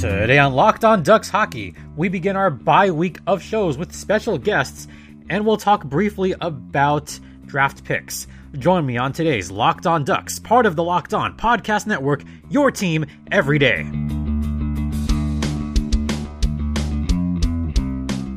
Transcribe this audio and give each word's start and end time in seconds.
Today 0.00 0.38
on 0.38 0.54
Locked 0.54 0.82
On 0.86 1.02
Ducks 1.02 1.28
Hockey, 1.28 1.74
we 1.94 2.08
begin 2.08 2.34
our 2.34 2.48
bye 2.48 2.90
week 2.90 3.18
of 3.26 3.42
shows 3.42 3.76
with 3.76 3.94
special 3.94 4.38
guests, 4.38 4.88
and 5.28 5.44
we'll 5.44 5.58
talk 5.58 5.84
briefly 5.84 6.34
about 6.40 7.20
draft 7.44 7.84
picks. 7.84 8.26
Join 8.58 8.86
me 8.86 8.96
on 8.96 9.12
today's 9.12 9.50
Locked 9.50 9.86
On 9.86 10.02
Ducks, 10.02 10.38
part 10.38 10.64
of 10.64 10.74
the 10.74 10.82
Locked 10.82 11.12
On 11.12 11.36
Podcast 11.36 11.86
Network, 11.86 12.24
your 12.48 12.70
team 12.70 13.04
every 13.30 13.58
day. 13.58 13.80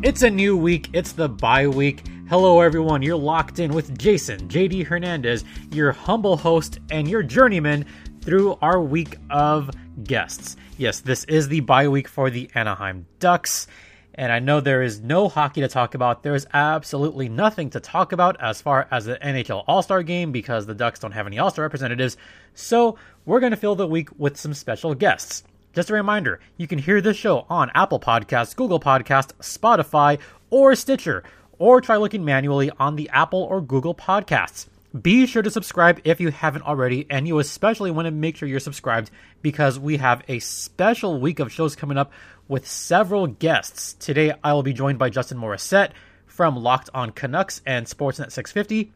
It's 0.06 0.24
a 0.24 0.30
new 0.30 0.58
week, 0.58 0.90
it's 0.92 1.14
the 1.14 1.30
bye 1.30 1.68
week. 1.68 2.04
Hello, 2.28 2.60
everyone. 2.60 3.02
You're 3.02 3.16
locked 3.16 3.60
in 3.60 3.74
with 3.74 3.98
Jason, 3.98 4.50
JD 4.50 4.86
Hernandez, 4.88 5.46
your 5.72 5.94
humble 5.94 6.36
host 6.36 6.80
and 6.92 7.08
your 7.08 7.24
journeyman 7.24 7.86
through 8.22 8.58
our 8.62 8.82
week 8.82 9.16
of 9.30 9.70
guests. 10.04 10.56
Yes, 10.78 11.02
this 11.02 11.24
is 11.26 11.48
the 11.48 11.60
bye 11.60 11.88
week 11.88 12.08
for 12.08 12.30
the 12.30 12.50
Anaheim 12.56 13.06
Ducks. 13.20 13.68
And 14.16 14.32
I 14.32 14.40
know 14.40 14.60
there 14.60 14.84
is 14.84 15.02
no 15.02 15.28
hockey 15.28 15.62
to 15.62 15.68
talk 15.68 15.96
about. 15.96 16.22
There 16.22 16.36
is 16.36 16.46
absolutely 16.54 17.30
nothing 17.30 17.72
to 17.72 17.80
talk 17.80 18.12
about 18.12 18.40
as 18.40 18.62
far 18.62 18.88
as 18.92 19.06
the 19.06 19.16
NHL 19.16 19.64
All 19.68 19.82
Star 19.82 20.04
game 20.04 20.32
because 20.32 20.66
the 20.66 20.76
Ducks 20.76 21.00
don't 21.00 21.12
have 21.14 21.26
any 21.26 21.40
All 21.40 21.50
Star 21.50 21.64
representatives. 21.64 22.18
So 22.54 22.98
we're 23.26 23.40
going 23.40 23.52
to 23.52 23.58
fill 23.58 23.76
the 23.76 23.88
week 23.88 24.10
with 24.18 24.38
some 24.38 24.54
special 24.54 24.94
guests. 24.94 25.44
Just 25.74 25.90
a 25.90 25.94
reminder 25.94 26.40
you 26.58 26.68
can 26.68 26.78
hear 26.78 27.02
this 27.02 27.18
show 27.18 27.48
on 27.50 27.72
Apple 27.74 28.00
Podcasts, 28.00 28.56
Google 28.56 28.80
Podcasts, 28.80 29.34
Spotify, 29.40 30.20
or 30.52 30.76
Stitcher, 30.76 31.24
or 31.58 31.82
try 31.82 31.98
looking 31.98 32.24
manually 32.24 32.70
on 32.78 32.96
the 32.96 33.10
Apple 33.10 33.42
or 33.42 33.62
Google 33.62 33.96
Podcasts. 33.96 34.68
Be 35.02 35.26
sure 35.26 35.42
to 35.42 35.50
subscribe 35.50 36.02
if 36.04 36.22
you 36.22 36.30
haven't 36.30 36.68
already, 36.68 37.08
and 37.10 37.28
you 37.28 37.40
especially 37.40 37.90
want 37.90 38.06
to 38.06 38.12
make 38.12 38.38
sure 38.38 38.48
you're 38.48 38.60
subscribed 38.60 39.10
because 39.42 39.80
we 39.80 39.98
have 39.98 40.22
a 40.28 40.38
special 40.38 41.20
week 41.20 41.40
of 41.40 41.52
shows 41.52 41.76
coming 41.76 41.98
up 41.98 42.12
with 42.48 42.68
several 42.68 43.26
guests. 43.26 43.96
Today, 43.96 44.34
I 44.44 44.54
will 44.54 44.62
be 44.62 44.72
joined 44.72 45.00
by 45.00 45.10
Justin 45.10 45.40
Morissette 45.40 45.94
from 46.28 46.56
Locked 46.56 46.92
On 46.94 47.10
Canucks 47.10 47.60
and 47.66 47.88
Sportsnet 47.88 48.32
650. 48.32 48.94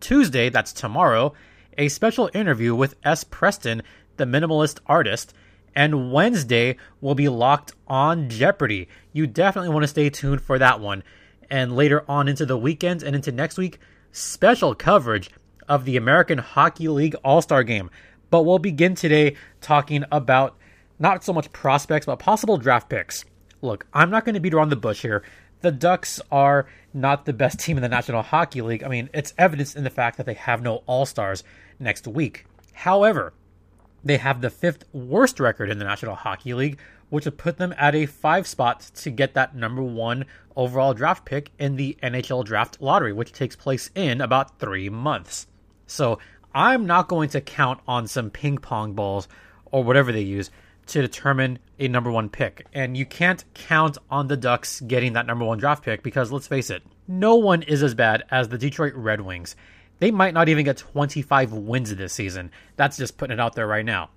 Tuesday, 0.00 0.48
that's 0.48 0.72
tomorrow, 0.72 1.32
a 1.78 1.90
special 1.90 2.28
interview 2.34 2.74
with 2.74 2.96
S. 3.04 3.22
Preston, 3.22 3.82
the 4.16 4.24
minimalist 4.24 4.80
artist. 4.86 5.32
And 5.76 6.10
Wednesday 6.10 6.76
will 7.00 7.14
be 7.14 7.28
Locked 7.28 7.72
On 7.86 8.28
Jeopardy. 8.28 8.88
You 9.12 9.28
definitely 9.28 9.68
want 9.68 9.84
to 9.84 9.88
stay 9.88 10.10
tuned 10.10 10.40
for 10.40 10.58
that 10.58 10.80
one. 10.80 11.04
And 11.48 11.76
later 11.76 12.04
on 12.08 12.26
into 12.26 12.46
the 12.46 12.58
weekend 12.58 13.04
and 13.04 13.14
into 13.14 13.30
next 13.30 13.58
week, 13.58 13.78
special 14.16 14.74
coverage 14.74 15.30
of 15.68 15.84
the 15.84 15.96
American 15.96 16.38
Hockey 16.38 16.88
League 16.88 17.14
All 17.22 17.42
Star 17.42 17.62
Game. 17.62 17.90
But 18.30 18.42
we'll 18.42 18.58
begin 18.58 18.94
today 18.94 19.36
talking 19.60 20.04
about 20.10 20.56
not 20.98 21.22
so 21.22 21.32
much 21.32 21.52
prospects, 21.52 22.06
but 22.06 22.18
possible 22.18 22.56
draft 22.56 22.88
picks. 22.88 23.24
Look, 23.62 23.86
I'm 23.92 24.10
not 24.10 24.24
going 24.24 24.34
to 24.34 24.40
beat 24.40 24.54
around 24.54 24.70
the 24.70 24.76
bush 24.76 25.02
here. 25.02 25.22
The 25.60 25.70
Ducks 25.70 26.20
are 26.30 26.66
not 26.94 27.24
the 27.24 27.32
best 27.32 27.60
team 27.60 27.76
in 27.76 27.82
the 27.82 27.88
National 27.88 28.22
Hockey 28.22 28.62
League. 28.62 28.82
I 28.82 28.88
mean, 28.88 29.10
it's 29.12 29.34
evidenced 29.36 29.76
in 29.76 29.84
the 29.84 29.90
fact 29.90 30.16
that 30.16 30.26
they 30.26 30.34
have 30.34 30.62
no 30.62 30.82
All 30.86 31.06
Stars 31.06 31.44
next 31.78 32.06
week. 32.06 32.46
However, 32.72 33.32
they 34.02 34.16
have 34.16 34.40
the 34.40 34.50
fifth 34.50 34.84
worst 34.92 35.40
record 35.40 35.70
in 35.70 35.78
the 35.78 35.84
National 35.84 36.14
Hockey 36.14 36.54
League, 36.54 36.78
which 37.10 37.24
would 37.24 37.38
put 37.38 37.58
them 37.58 37.74
at 37.76 37.94
a 37.94 38.06
five 38.06 38.46
spot 38.46 38.80
to 38.94 39.10
get 39.10 39.34
that 39.34 39.54
number 39.54 39.82
one 39.82 40.24
overall 40.56 40.94
draft 40.94 41.24
pick 41.24 41.50
in 41.58 41.76
the 41.76 41.96
NHL 42.02 42.44
draft 42.44 42.80
lottery, 42.80 43.12
which 43.12 43.32
takes 43.32 43.54
place 43.56 43.90
in 43.94 44.20
about 44.20 44.58
three 44.58 44.88
months. 44.88 45.46
So 45.86 46.18
I'm 46.54 46.86
not 46.86 47.08
going 47.08 47.28
to 47.30 47.40
count 47.40 47.80
on 47.86 48.06
some 48.08 48.30
ping 48.30 48.58
pong 48.58 48.94
balls 48.94 49.28
or 49.66 49.84
whatever 49.84 50.12
they 50.12 50.22
use 50.22 50.50
to 50.86 51.02
determine 51.02 51.58
a 51.78 51.88
number 51.88 52.10
one 52.10 52.28
pick. 52.28 52.66
And 52.72 52.96
you 52.96 53.04
can't 53.04 53.44
count 53.54 53.98
on 54.10 54.28
the 54.28 54.36
Ducks 54.36 54.80
getting 54.80 55.12
that 55.14 55.26
number 55.26 55.44
one 55.44 55.58
draft 55.58 55.84
pick 55.84 56.02
because 56.02 56.32
let's 56.32 56.46
face 56.46 56.70
it, 56.70 56.82
no 57.06 57.36
one 57.36 57.62
is 57.62 57.82
as 57.82 57.94
bad 57.94 58.24
as 58.30 58.48
the 58.48 58.58
Detroit 58.58 58.94
Red 58.94 59.20
Wings. 59.20 59.56
They 59.98 60.10
might 60.10 60.34
not 60.34 60.48
even 60.48 60.64
get 60.64 60.76
25 60.76 61.52
wins 61.52 61.94
this 61.94 62.12
season. 62.12 62.50
That's 62.76 62.96
just 62.96 63.16
putting 63.16 63.34
it 63.34 63.40
out 63.40 63.54
there 63.54 63.66
right 63.66 63.84
now. 63.84 64.10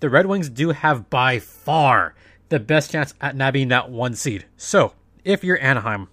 The 0.00 0.08
Red 0.08 0.26
Wings 0.26 0.48
do 0.48 0.70
have 0.70 1.10
by 1.10 1.40
far 1.40 2.14
the 2.50 2.60
best 2.60 2.92
chance 2.92 3.14
at 3.20 3.34
nabbing 3.34 3.68
that 3.68 3.90
one 3.90 4.14
seed. 4.14 4.44
So, 4.56 4.92
if 5.24 5.42
you're 5.42 5.60
Anaheim, 5.60 6.08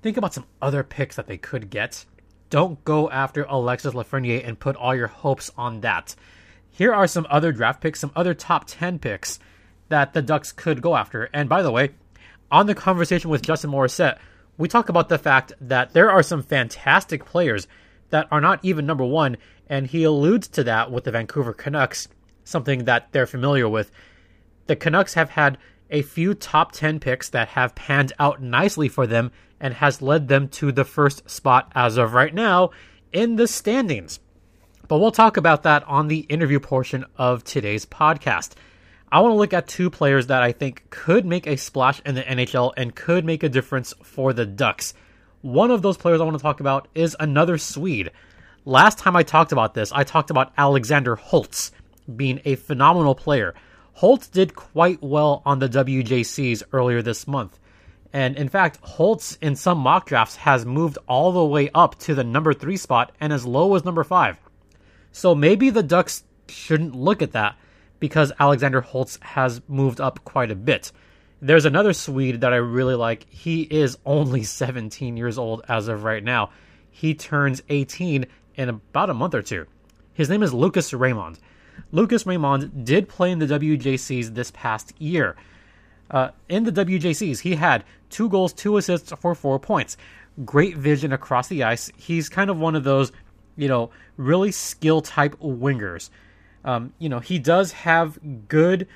think 0.00 0.16
about 0.16 0.32
some 0.32 0.46
other 0.62 0.82
picks 0.82 1.16
that 1.16 1.26
they 1.26 1.36
could 1.36 1.68
get. 1.68 2.06
Don't 2.48 2.82
go 2.84 3.10
after 3.10 3.44
Alexis 3.44 3.92
Lafreniere 3.92 4.46
and 4.46 4.58
put 4.58 4.74
all 4.76 4.94
your 4.94 5.08
hopes 5.08 5.50
on 5.58 5.82
that. 5.82 6.16
Here 6.70 6.94
are 6.94 7.06
some 7.06 7.26
other 7.28 7.52
draft 7.52 7.82
picks, 7.82 8.00
some 8.00 8.12
other 8.16 8.32
top 8.32 8.64
10 8.66 9.00
picks 9.00 9.38
that 9.90 10.14
the 10.14 10.22
Ducks 10.22 10.50
could 10.50 10.80
go 10.80 10.96
after. 10.96 11.28
And 11.34 11.46
by 11.46 11.62
the 11.62 11.70
way, 11.70 11.90
on 12.50 12.66
the 12.66 12.74
conversation 12.74 13.28
with 13.28 13.42
Justin 13.42 13.70
Morissette, 13.70 14.18
we 14.56 14.66
talk 14.66 14.88
about 14.88 15.10
the 15.10 15.18
fact 15.18 15.52
that 15.60 15.92
there 15.92 16.10
are 16.10 16.22
some 16.22 16.42
fantastic 16.42 17.26
players 17.26 17.68
that 18.08 18.26
are 18.30 18.40
not 18.40 18.60
even 18.64 18.86
number 18.86 19.04
one, 19.04 19.36
and 19.68 19.88
he 19.88 20.04
alludes 20.04 20.48
to 20.48 20.64
that 20.64 20.90
with 20.90 21.04
the 21.04 21.10
Vancouver 21.10 21.52
Canucks, 21.52 22.08
something 22.48 22.84
that 22.84 23.12
they're 23.12 23.26
familiar 23.26 23.68
with. 23.68 23.90
The 24.66 24.76
Canucks 24.76 25.14
have 25.14 25.30
had 25.30 25.58
a 25.90 26.02
few 26.02 26.34
top 26.34 26.72
10 26.72 27.00
picks 27.00 27.30
that 27.30 27.48
have 27.48 27.74
panned 27.74 28.12
out 28.18 28.42
nicely 28.42 28.88
for 28.88 29.06
them 29.06 29.30
and 29.60 29.74
has 29.74 30.02
led 30.02 30.28
them 30.28 30.48
to 30.48 30.72
the 30.72 30.84
first 30.84 31.28
spot 31.28 31.70
as 31.74 31.96
of 31.96 32.14
right 32.14 32.34
now 32.34 32.70
in 33.12 33.36
the 33.36 33.48
standings. 33.48 34.20
But 34.86 34.98
we'll 34.98 35.10
talk 35.10 35.36
about 35.36 35.64
that 35.64 35.84
on 35.84 36.08
the 36.08 36.20
interview 36.20 36.60
portion 36.60 37.04
of 37.16 37.44
today's 37.44 37.84
podcast. 37.84 38.52
I 39.10 39.20
want 39.20 39.32
to 39.32 39.36
look 39.38 39.54
at 39.54 39.68
two 39.68 39.90
players 39.90 40.26
that 40.26 40.42
I 40.42 40.52
think 40.52 40.88
could 40.90 41.24
make 41.24 41.46
a 41.46 41.56
splash 41.56 42.00
in 42.04 42.14
the 42.14 42.22
NHL 42.22 42.72
and 42.76 42.94
could 42.94 43.24
make 43.24 43.42
a 43.42 43.48
difference 43.48 43.94
for 44.02 44.32
the 44.32 44.46
Ducks. 44.46 44.94
One 45.40 45.70
of 45.70 45.82
those 45.82 45.96
players 45.96 46.20
I 46.20 46.24
want 46.24 46.36
to 46.36 46.42
talk 46.42 46.60
about 46.60 46.88
is 46.94 47.16
another 47.18 47.56
Swede. 47.58 48.10
Last 48.64 48.98
time 48.98 49.16
I 49.16 49.22
talked 49.22 49.52
about 49.52 49.72
this, 49.72 49.92
I 49.92 50.04
talked 50.04 50.30
about 50.30 50.52
Alexander 50.58 51.16
Holtz 51.16 51.70
being 52.16 52.40
a 52.44 52.56
phenomenal 52.56 53.14
player. 53.14 53.54
Holtz 53.94 54.28
did 54.28 54.54
quite 54.54 55.02
well 55.02 55.42
on 55.44 55.58
the 55.58 55.68
WJCs 55.68 56.62
earlier 56.72 57.02
this 57.02 57.26
month. 57.26 57.58
And 58.12 58.36
in 58.36 58.48
fact, 58.48 58.78
Holtz 58.82 59.36
in 59.40 59.56
some 59.56 59.78
mock 59.78 60.06
drafts 60.06 60.36
has 60.36 60.64
moved 60.64 60.98
all 61.06 61.32
the 61.32 61.44
way 61.44 61.70
up 61.74 61.98
to 62.00 62.14
the 62.14 62.24
number 62.24 62.54
three 62.54 62.76
spot 62.76 63.12
and 63.20 63.32
as 63.32 63.44
low 63.44 63.74
as 63.74 63.84
number 63.84 64.04
five. 64.04 64.38
So 65.12 65.34
maybe 65.34 65.70
the 65.70 65.82
Ducks 65.82 66.24
shouldn't 66.48 66.94
look 66.94 67.22
at 67.22 67.32
that 67.32 67.56
because 68.00 68.32
Alexander 68.38 68.80
Holtz 68.80 69.18
has 69.20 69.60
moved 69.68 70.00
up 70.00 70.24
quite 70.24 70.50
a 70.50 70.56
bit. 70.56 70.92
There's 71.40 71.64
another 71.64 71.92
Swede 71.92 72.40
that 72.40 72.52
I 72.52 72.56
really 72.56 72.94
like. 72.94 73.26
He 73.30 73.62
is 73.62 73.98
only 74.06 74.42
17 74.44 75.16
years 75.16 75.38
old 75.38 75.62
as 75.68 75.88
of 75.88 76.04
right 76.04 76.22
now. 76.22 76.50
He 76.90 77.14
turns 77.14 77.62
18 77.68 78.26
in 78.54 78.68
about 78.68 79.10
a 79.10 79.14
month 79.14 79.34
or 79.34 79.42
two. 79.42 79.66
His 80.14 80.28
name 80.28 80.42
is 80.42 80.52
Lucas 80.52 80.92
Raymond. 80.92 81.38
Lucas 81.92 82.26
Raymond 82.26 82.84
did 82.84 83.08
play 83.08 83.30
in 83.30 83.38
the 83.38 83.46
WJCs 83.46 84.34
this 84.34 84.50
past 84.50 84.92
year. 84.98 85.36
Uh, 86.10 86.30
in 86.48 86.64
the 86.64 86.72
WJCs, 86.72 87.40
he 87.40 87.56
had 87.56 87.84
two 88.10 88.28
goals, 88.28 88.52
two 88.52 88.76
assists 88.76 89.12
for 89.12 89.34
four 89.34 89.58
points. 89.58 89.96
Great 90.44 90.76
vision 90.76 91.12
across 91.12 91.48
the 91.48 91.64
ice. 91.64 91.90
He's 91.96 92.28
kind 92.28 92.50
of 92.50 92.58
one 92.58 92.74
of 92.74 92.84
those, 92.84 93.12
you 93.56 93.68
know, 93.68 93.90
really 94.16 94.52
skill 94.52 95.02
type 95.02 95.38
wingers. 95.40 96.10
Um, 96.64 96.92
you 96.98 97.08
know, 97.08 97.18
he 97.18 97.38
does 97.38 97.72
have 97.72 98.18
good, 98.48 98.86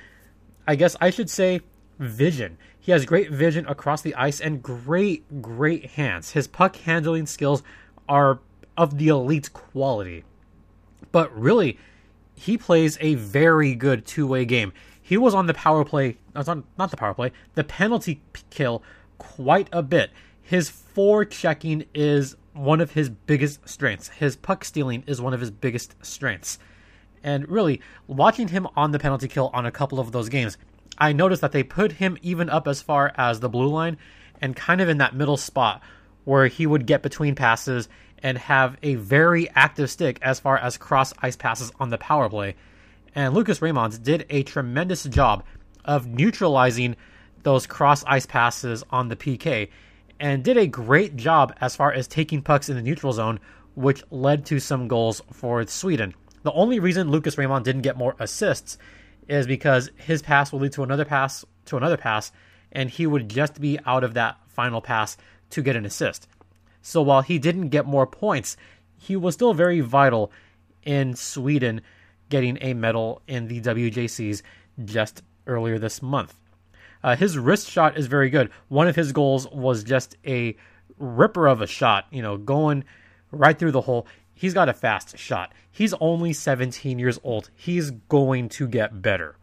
I 0.67 0.75
guess 0.75 0.95
I 0.99 1.09
should 1.09 1.29
say, 1.29 1.61
vision. 1.99 2.57
He 2.79 2.91
has 2.91 3.05
great 3.05 3.31
vision 3.31 3.65
across 3.67 4.01
the 4.01 4.15
ice 4.15 4.41
and 4.41 4.61
great, 4.61 5.41
great 5.41 5.91
hands. 5.91 6.31
His 6.31 6.47
puck 6.47 6.75
handling 6.77 7.25
skills 7.27 7.63
are 8.09 8.39
of 8.77 8.97
the 8.97 9.07
elite 9.07 9.53
quality. 9.53 10.23
But 11.11 11.35
really, 11.37 11.77
he 12.35 12.57
plays 12.57 12.97
a 13.01 13.15
very 13.15 13.75
good 13.75 14.05
two 14.05 14.27
way 14.27 14.45
game. 14.45 14.73
He 15.01 15.17
was 15.17 15.35
on 15.35 15.47
the 15.47 15.53
power 15.53 15.83
play, 15.83 16.17
uh, 16.35 16.43
not, 16.45 16.63
not 16.77 16.91
the 16.91 16.97
power 16.97 17.13
play, 17.13 17.31
the 17.55 17.63
penalty 17.63 18.21
kill 18.49 18.83
quite 19.17 19.67
a 19.71 19.83
bit. 19.83 20.11
His 20.41 20.69
forechecking 20.69 21.87
is 21.93 22.35
one 22.53 22.81
of 22.81 22.91
his 22.91 23.09
biggest 23.09 23.67
strengths. 23.67 24.09
His 24.09 24.35
puck 24.35 24.63
stealing 24.63 25.03
is 25.07 25.21
one 25.21 25.33
of 25.33 25.39
his 25.39 25.51
biggest 25.51 25.95
strengths. 26.01 26.59
And 27.23 27.47
really, 27.49 27.81
watching 28.07 28.49
him 28.49 28.67
on 28.75 28.91
the 28.91 28.99
penalty 28.99 29.27
kill 29.27 29.49
on 29.53 29.65
a 29.65 29.71
couple 29.71 29.99
of 29.99 30.11
those 30.11 30.29
games, 30.29 30.57
I 30.97 31.13
noticed 31.13 31.41
that 31.41 31.51
they 31.51 31.63
put 31.63 31.93
him 31.93 32.17
even 32.21 32.49
up 32.49 32.67
as 32.67 32.81
far 32.81 33.11
as 33.17 33.39
the 33.39 33.49
blue 33.49 33.67
line 33.67 33.97
and 34.41 34.55
kind 34.55 34.81
of 34.81 34.89
in 34.89 34.97
that 34.97 35.15
middle 35.15 35.37
spot 35.37 35.81
where 36.25 36.47
he 36.47 36.67
would 36.67 36.85
get 36.85 37.01
between 37.01 37.35
passes 37.35 37.89
and 38.23 38.37
have 38.37 38.77
a 38.81 38.95
very 38.95 39.49
active 39.51 39.91
stick 39.91 40.17
as 40.21 40.39
far 40.39 40.57
as 40.57 40.77
cross 40.77 41.13
ice 41.21 41.35
passes 41.35 41.71
on 41.79 41.89
the 41.89 41.97
power 41.97 42.29
play. 42.29 42.55
And 43.13 43.33
Lucas 43.33 43.61
Raymond 43.61 44.01
did 44.01 44.25
a 44.29 44.43
tremendous 44.43 45.03
job 45.03 45.43
of 45.85 46.07
neutralizing 46.07 46.95
those 47.43 47.67
cross 47.67 48.03
ice 48.05 48.25
passes 48.25 48.83
on 48.89 49.09
the 49.09 49.15
PK 49.15 49.69
and 50.19 50.43
did 50.43 50.57
a 50.57 50.65
great 50.65 51.17
job 51.17 51.53
as 51.59 51.75
far 51.75 51.91
as 51.91 52.07
taking 52.07 52.41
pucks 52.41 52.69
in 52.69 52.75
the 52.75 52.81
neutral 52.81 53.11
zone, 53.13 53.39
which 53.75 54.03
led 54.09 54.45
to 54.45 54.59
some 54.59 54.87
goals 54.87 55.21
for 55.31 55.65
Sweden. 55.67 56.15
The 56.43 56.51
only 56.53 56.79
reason 56.79 57.11
Lucas 57.11 57.37
Raymond 57.37 57.65
didn't 57.65 57.81
get 57.81 57.97
more 57.97 58.15
assists 58.19 58.77
is 59.27 59.47
because 59.47 59.91
his 59.97 60.21
pass 60.21 60.51
will 60.51 60.59
lead 60.59 60.73
to 60.73 60.83
another 60.83 61.05
pass 61.05 61.45
to 61.65 61.77
another 61.77 61.97
pass, 61.97 62.31
and 62.71 62.89
he 62.89 63.07
would 63.07 63.29
just 63.29 63.59
be 63.59 63.79
out 63.85 64.03
of 64.03 64.13
that 64.13 64.37
final 64.47 64.81
pass 64.81 65.17
to 65.51 65.61
get 65.61 65.75
an 65.75 65.85
assist. 65.85 66.27
So 66.83 67.01
while 67.01 67.21
he 67.21 67.39
didn't 67.39 67.69
get 67.69 67.87
more 67.87 68.05
points, 68.05 68.57
he 68.95 69.15
was 69.15 69.33
still 69.33 69.53
very 69.53 69.79
vital 69.79 70.31
in 70.83 71.15
Sweden 71.15 71.81
getting 72.29 72.57
a 72.61 72.73
medal 72.73 73.21
in 73.25 73.47
the 73.47 73.61
WJCs 73.61 74.41
just 74.83 75.23
earlier 75.47 75.79
this 75.79 76.01
month. 76.01 76.35
Uh, 77.01 77.15
his 77.15 77.37
wrist 77.37 77.69
shot 77.69 77.97
is 77.97 78.07
very 78.07 78.29
good. 78.29 78.49
One 78.67 78.87
of 78.87 78.95
his 78.95 79.13
goals 79.13 79.47
was 79.49 79.83
just 79.83 80.17
a 80.25 80.55
ripper 80.97 81.47
of 81.47 81.61
a 81.61 81.67
shot, 81.67 82.05
you 82.11 82.21
know, 82.21 82.37
going 82.37 82.83
right 83.31 83.57
through 83.57 83.71
the 83.71 83.81
hole. 83.81 84.05
He's 84.33 84.53
got 84.53 84.69
a 84.69 84.73
fast 84.73 85.17
shot. 85.17 85.53
He's 85.71 85.93
only 85.95 86.33
17 86.33 86.99
years 86.99 87.17
old. 87.23 87.49
He's 87.55 87.91
going 87.91 88.49
to 88.49 88.67
get 88.67 89.01
better. 89.01 89.37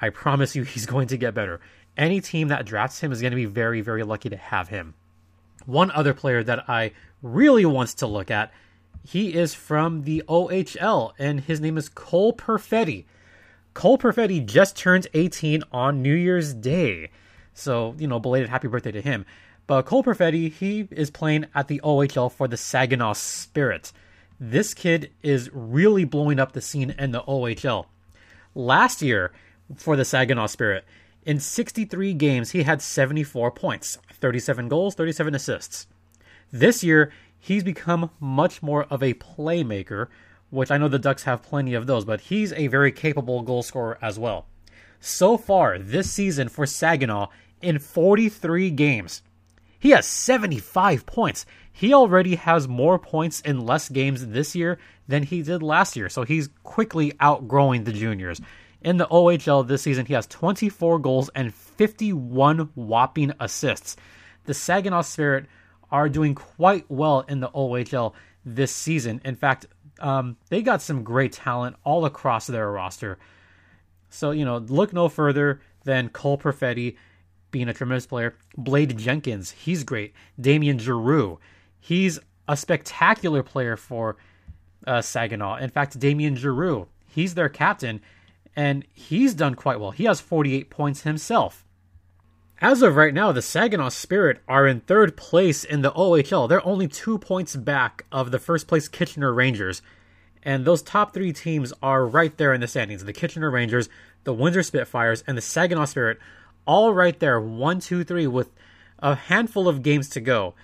I 0.00 0.10
promise 0.10 0.54
you, 0.54 0.62
he's 0.64 0.86
going 0.86 1.08
to 1.08 1.16
get 1.16 1.34
better. 1.34 1.60
Any 1.96 2.20
team 2.20 2.48
that 2.48 2.66
drafts 2.66 3.00
him 3.00 3.10
is 3.10 3.20
going 3.20 3.32
to 3.32 3.36
be 3.36 3.46
very, 3.46 3.80
very 3.80 4.04
lucky 4.04 4.28
to 4.28 4.36
have 4.36 4.68
him. 4.68 4.94
One 5.66 5.90
other 5.90 6.14
player 6.14 6.42
that 6.42 6.68
I 6.68 6.92
really 7.22 7.64
wants 7.64 7.94
to 7.94 8.06
look 8.06 8.30
at, 8.30 8.52
he 9.06 9.34
is 9.34 9.54
from 9.54 10.02
the 10.02 10.22
OHL, 10.28 11.12
and 11.18 11.40
his 11.40 11.60
name 11.60 11.76
is 11.76 11.88
Cole 11.88 12.32
Perfetti. 12.32 13.04
Cole 13.74 13.98
Perfetti 13.98 14.44
just 14.44 14.76
turned 14.76 15.08
18 15.14 15.62
on 15.72 16.00
New 16.02 16.14
Year's 16.14 16.54
Day. 16.54 17.10
So, 17.52 17.94
you 17.98 18.06
know, 18.06 18.18
belated 18.18 18.48
happy 18.48 18.68
birthday 18.68 18.92
to 18.92 19.00
him. 19.00 19.26
But 19.66 19.86
Cole 19.86 20.04
Perfetti, 20.04 20.50
he 20.52 20.88
is 20.90 21.10
playing 21.10 21.46
at 21.54 21.68
the 21.68 21.80
OHL 21.82 22.30
for 22.30 22.46
the 22.46 22.56
Saginaw 22.56 23.14
Spirit. 23.14 23.92
This 24.38 24.74
kid 24.74 25.10
is 25.22 25.50
really 25.52 26.04
blowing 26.04 26.38
up 26.38 26.52
the 26.52 26.60
scene 26.60 26.90
in 26.98 27.12
the 27.12 27.22
OHL. 27.22 27.86
Last 28.54 29.02
year, 29.02 29.32
for 29.74 29.96
the 29.96 30.04
Saginaw 30.04 30.46
Spirit, 30.46 30.84
in 31.24 31.40
63 31.40 32.14
games, 32.14 32.50
he 32.50 32.62
had 32.62 32.82
74 32.82 33.50
points, 33.52 33.98
37 34.12 34.68
goals, 34.68 34.94
37 34.94 35.34
assists. 35.34 35.86
This 36.52 36.84
year, 36.84 37.12
he's 37.38 37.64
become 37.64 38.10
much 38.20 38.62
more 38.62 38.84
of 38.84 39.02
a 39.02 39.14
playmaker, 39.14 40.08
which 40.50 40.70
I 40.70 40.78
know 40.78 40.88
the 40.88 40.98
Ducks 40.98 41.24
have 41.24 41.42
plenty 41.42 41.74
of 41.74 41.86
those, 41.86 42.04
but 42.04 42.22
he's 42.22 42.52
a 42.52 42.68
very 42.68 42.92
capable 42.92 43.42
goal 43.42 43.62
scorer 43.62 43.98
as 44.02 44.18
well. 44.18 44.46
So 45.00 45.36
far, 45.36 45.78
this 45.78 46.10
season 46.10 46.48
for 46.48 46.66
Saginaw, 46.66 47.28
in 47.60 47.78
43 47.78 48.70
games, 48.70 49.22
he 49.78 49.90
has 49.90 50.06
75 50.06 51.06
points. 51.06 51.44
He 51.72 51.92
already 51.92 52.36
has 52.36 52.68
more 52.68 52.98
points 52.98 53.40
in 53.40 53.66
less 53.66 53.88
games 53.88 54.28
this 54.28 54.54
year 54.54 54.78
than 55.08 55.24
he 55.24 55.42
did 55.42 55.62
last 55.62 55.96
year, 55.96 56.08
so 56.08 56.22
he's 56.22 56.48
quickly 56.62 57.12
outgrowing 57.20 57.84
the 57.84 57.92
juniors. 57.92 58.40
In 58.84 58.98
the 58.98 59.06
OHL 59.06 59.66
this 59.66 59.82
season, 59.82 60.04
he 60.04 60.12
has 60.12 60.26
24 60.26 60.98
goals 60.98 61.30
and 61.34 61.54
51 61.54 62.70
whopping 62.74 63.32
assists. 63.40 63.96
The 64.44 64.52
Saginaw 64.52 65.00
Spirit 65.00 65.46
are 65.90 66.10
doing 66.10 66.34
quite 66.34 66.84
well 66.90 67.20
in 67.20 67.40
the 67.40 67.48
OHL 67.48 68.12
this 68.44 68.74
season. 68.74 69.22
In 69.24 69.36
fact, 69.36 69.66
um, 70.00 70.36
they 70.50 70.60
got 70.60 70.82
some 70.82 71.02
great 71.02 71.32
talent 71.32 71.76
all 71.82 72.04
across 72.04 72.46
their 72.46 72.70
roster. 72.70 73.18
So, 74.10 74.32
you 74.32 74.44
know, 74.44 74.58
look 74.58 74.92
no 74.92 75.08
further 75.08 75.62
than 75.84 76.10
Cole 76.10 76.36
Perfetti 76.36 76.96
being 77.50 77.68
a 77.70 77.74
tremendous 77.74 78.06
player. 78.06 78.36
Blade 78.56 78.98
Jenkins, 78.98 79.52
he's 79.52 79.82
great. 79.82 80.12
Damien 80.38 80.78
Giroux, 80.78 81.38
he's 81.80 82.18
a 82.46 82.56
spectacular 82.56 83.42
player 83.42 83.76
for 83.76 84.16
uh, 84.86 85.00
Saginaw. 85.00 85.56
In 85.56 85.70
fact, 85.70 85.98
Damien 85.98 86.36
Giroux, 86.36 86.86
he's 87.06 87.34
their 87.34 87.48
captain, 87.48 88.02
and 88.56 88.84
he's 88.92 89.34
done 89.34 89.54
quite 89.54 89.80
well. 89.80 89.90
He 89.90 90.04
has 90.04 90.20
48 90.20 90.70
points 90.70 91.02
himself. 91.02 91.64
As 92.60 92.82
of 92.82 92.96
right 92.96 93.12
now, 93.12 93.32
the 93.32 93.42
Saginaw 93.42 93.88
Spirit 93.88 94.40
are 94.48 94.66
in 94.66 94.80
third 94.80 95.16
place 95.16 95.64
in 95.64 95.82
the 95.82 95.90
OHL. 95.92 96.48
They're 96.48 96.66
only 96.66 96.88
two 96.88 97.18
points 97.18 97.56
back 97.56 98.06
of 98.12 98.30
the 98.30 98.38
first 98.38 98.68
place 98.68 98.88
Kitchener 98.88 99.32
Rangers. 99.32 99.82
And 100.42 100.64
those 100.64 100.82
top 100.82 101.12
three 101.12 101.32
teams 101.32 101.72
are 101.82 102.06
right 102.06 102.36
there 102.36 102.52
in 102.52 102.60
the 102.60 102.68
standings 102.68 103.04
the 103.04 103.12
Kitchener 103.12 103.50
Rangers, 103.50 103.88
the 104.24 104.34
Windsor 104.34 104.62
Spitfires, 104.62 105.24
and 105.26 105.36
the 105.36 105.42
Saginaw 105.42 105.86
Spirit 105.86 106.18
all 106.66 106.94
right 106.94 107.18
there, 107.18 107.40
one, 107.40 107.80
two, 107.80 108.04
three, 108.04 108.26
with 108.26 108.50
a 108.98 109.14
handful 109.14 109.68
of 109.68 109.82
games 109.82 110.08
to 110.10 110.20
go. 110.20 110.54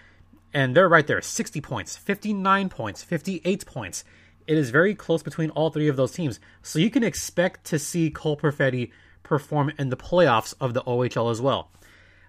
And 0.53 0.75
they're 0.75 0.89
right 0.89 1.07
there 1.07 1.21
60 1.21 1.61
points, 1.61 1.97
59 1.97 2.69
points, 2.69 3.03
58 3.03 3.67
points. 3.67 4.05
It 4.51 4.59
is 4.59 4.71
very 4.71 4.95
close 4.95 5.23
between 5.23 5.51
all 5.51 5.71
three 5.71 5.89
of 5.89 5.97
those 5.97 6.13
teams. 6.13 6.41
So 6.63 6.79
you 6.79 6.91
can 6.91 7.05
expect 7.05 7.65
to 7.67 7.79
see 7.79 8.11
Cole 8.11 8.37
Perfetti 8.37 8.91
perform 9.23 9.73
in 9.79 9.91
the 9.91 9.97
playoffs 9.97 10.55
of 10.61 10.75
the 10.75 10.83
OHL 10.83 11.31
as 11.31 11.41
well. 11.41 11.71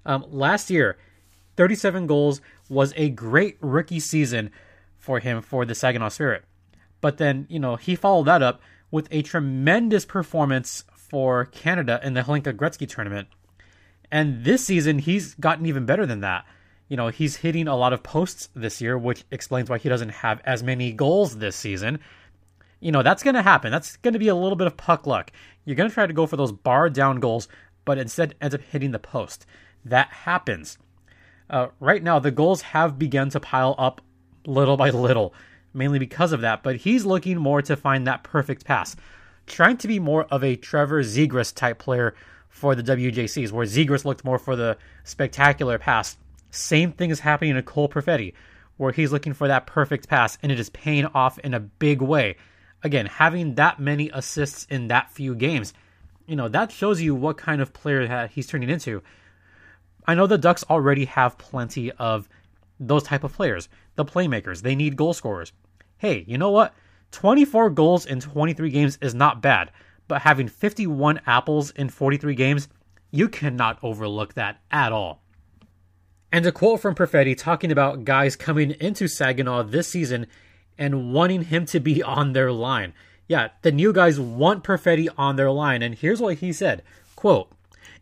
Um, 0.05 0.25
last 0.29 0.69
year, 0.69 0.97
37 1.57 2.05
goals 2.07 2.39
was 2.69 2.93
a 2.95 3.09
great 3.09 3.57
rookie 3.59 3.99
season 3.99 4.51
for 4.97 5.19
him 5.19 5.41
for 5.41 5.65
the 5.65 5.73
Saginaw 5.73 6.09
Spirit. 6.09 6.43
But 7.01 7.17
then, 7.17 7.47
you 7.49 7.59
know, 7.59 7.75
he 7.75 7.95
followed 7.95 8.27
that 8.27 8.43
up 8.43 8.61
with 8.91 9.07
a 9.09 9.23
tremendous 9.23 10.05
performance 10.05 10.83
for 10.95 11.45
Canada 11.45 11.99
in 12.03 12.13
the 12.13 12.21
Hlinka 12.21 12.53
Gretzky 12.53 12.87
tournament 12.87 13.27
and 14.11 14.43
this 14.43 14.65
season, 14.65 14.99
he's 14.99 15.33
gotten 15.35 15.65
even 15.65 15.85
better 15.85 16.05
than 16.05 16.19
that. 16.19 16.45
You 16.91 16.97
know, 16.97 17.07
he's 17.07 17.37
hitting 17.37 17.69
a 17.69 17.77
lot 17.77 17.93
of 17.93 18.03
posts 18.03 18.49
this 18.53 18.81
year, 18.81 18.97
which 18.97 19.23
explains 19.31 19.69
why 19.69 19.77
he 19.77 19.87
doesn't 19.87 20.09
have 20.09 20.41
as 20.43 20.61
many 20.61 20.91
goals 20.91 21.37
this 21.37 21.55
season. 21.55 22.01
You 22.81 22.91
know, 22.91 23.01
that's 23.01 23.23
going 23.23 23.35
to 23.35 23.41
happen. 23.41 23.71
That's 23.71 23.95
going 23.95 24.11
to 24.11 24.19
be 24.19 24.27
a 24.27 24.35
little 24.35 24.57
bit 24.57 24.67
of 24.67 24.75
puck 24.75 25.07
luck. 25.07 25.31
You're 25.63 25.77
going 25.77 25.87
to 25.87 25.93
try 25.93 26.05
to 26.05 26.11
go 26.11 26.25
for 26.25 26.35
those 26.35 26.51
bar 26.51 26.89
down 26.89 27.21
goals, 27.21 27.47
but 27.85 27.97
instead 27.97 28.35
ends 28.41 28.53
up 28.53 28.59
hitting 28.59 28.91
the 28.91 28.99
post. 28.99 29.45
That 29.85 30.09
happens. 30.09 30.77
Uh, 31.49 31.67
right 31.79 32.03
now, 32.03 32.19
the 32.19 32.29
goals 32.29 32.61
have 32.61 32.99
begun 32.99 33.29
to 33.29 33.39
pile 33.39 33.73
up 33.77 34.01
little 34.45 34.75
by 34.75 34.89
little, 34.89 35.33
mainly 35.73 35.97
because 35.97 36.33
of 36.33 36.41
that, 36.41 36.61
but 36.61 36.75
he's 36.75 37.05
looking 37.05 37.37
more 37.37 37.61
to 37.61 37.77
find 37.77 38.05
that 38.05 38.23
perfect 38.23 38.65
pass. 38.65 38.97
Trying 39.47 39.77
to 39.77 39.87
be 39.87 39.99
more 39.99 40.25
of 40.25 40.43
a 40.43 40.57
Trevor 40.57 41.03
Zegras 41.03 41.55
type 41.55 41.79
player 41.79 42.15
for 42.49 42.75
the 42.75 42.83
WJCs, 42.83 43.53
where 43.53 43.65
Zegras 43.65 44.03
looked 44.03 44.25
more 44.25 44.37
for 44.37 44.57
the 44.57 44.77
spectacular 45.05 45.79
pass. 45.79 46.17
Same 46.51 46.91
thing 46.91 47.09
is 47.09 47.21
happening 47.21 47.55
to 47.55 47.63
Cole 47.63 47.89
Perfetti, 47.89 48.33
where 48.77 48.91
he's 48.91 49.11
looking 49.11 49.33
for 49.33 49.47
that 49.47 49.67
perfect 49.67 50.07
pass, 50.07 50.37
and 50.43 50.51
it 50.51 50.59
is 50.59 50.69
paying 50.69 51.05
off 51.07 51.39
in 51.39 51.53
a 51.53 51.59
big 51.59 52.01
way. 52.01 52.37
Again, 52.83 53.05
having 53.05 53.55
that 53.55 53.79
many 53.79 54.09
assists 54.13 54.65
in 54.65 54.87
that 54.87 55.11
few 55.11 55.35
games, 55.35 55.73
you 56.27 56.35
know, 56.35 56.47
that 56.47 56.71
shows 56.71 57.01
you 57.01 57.15
what 57.15 57.37
kind 57.37 57.61
of 57.61 57.73
player 57.73 58.07
that 58.07 58.31
he's 58.31 58.47
turning 58.47 58.69
into. 58.69 59.01
I 60.07 60.15
know 60.15 60.27
the 60.27 60.37
Ducks 60.37 60.63
already 60.69 61.05
have 61.05 61.37
plenty 61.37 61.91
of 61.91 62.27
those 62.79 63.03
type 63.03 63.23
of 63.23 63.33
players, 63.33 63.69
the 63.95 64.05
playmakers. 64.05 64.61
They 64.61 64.75
need 64.75 64.95
goal 64.95 65.13
scorers. 65.13 65.53
Hey, 65.97 66.23
you 66.27 66.37
know 66.37 66.49
what? 66.51 66.73
24 67.11 67.69
goals 67.71 68.05
in 68.05 68.19
23 68.19 68.69
games 68.69 68.97
is 69.01 69.13
not 69.13 69.41
bad 69.41 69.71
but 70.11 70.23
having 70.23 70.49
51 70.49 71.21
apples 71.25 71.71
in 71.71 71.87
43 71.87 72.35
games, 72.35 72.67
you 73.11 73.29
cannot 73.29 73.79
overlook 73.81 74.33
that 74.33 74.59
at 74.69 74.91
all. 74.91 75.23
And 76.31 76.45
a 76.45 76.51
quote 76.51 76.79
from 76.79 76.95
Perfetti 76.95 77.37
talking 77.37 77.71
about 77.71 78.05
guys 78.05 78.37
coming 78.37 78.71
into 78.79 79.07
Saginaw 79.07 79.63
this 79.63 79.89
season 79.89 80.27
and 80.77 81.13
wanting 81.13 81.43
him 81.43 81.65
to 81.65 81.79
be 81.79 82.01
on 82.01 82.31
their 82.31 82.51
line. 82.51 82.93
Yeah, 83.27 83.49
the 83.61 83.71
new 83.71 83.91
guys 83.91 84.19
want 84.19 84.63
Perfetti 84.63 85.09
on 85.17 85.35
their 85.35 85.51
line, 85.51 85.81
and 85.81 85.95
here's 85.95 86.21
what 86.21 86.37
he 86.37 86.53
said 86.53 86.83
quote, 87.15 87.51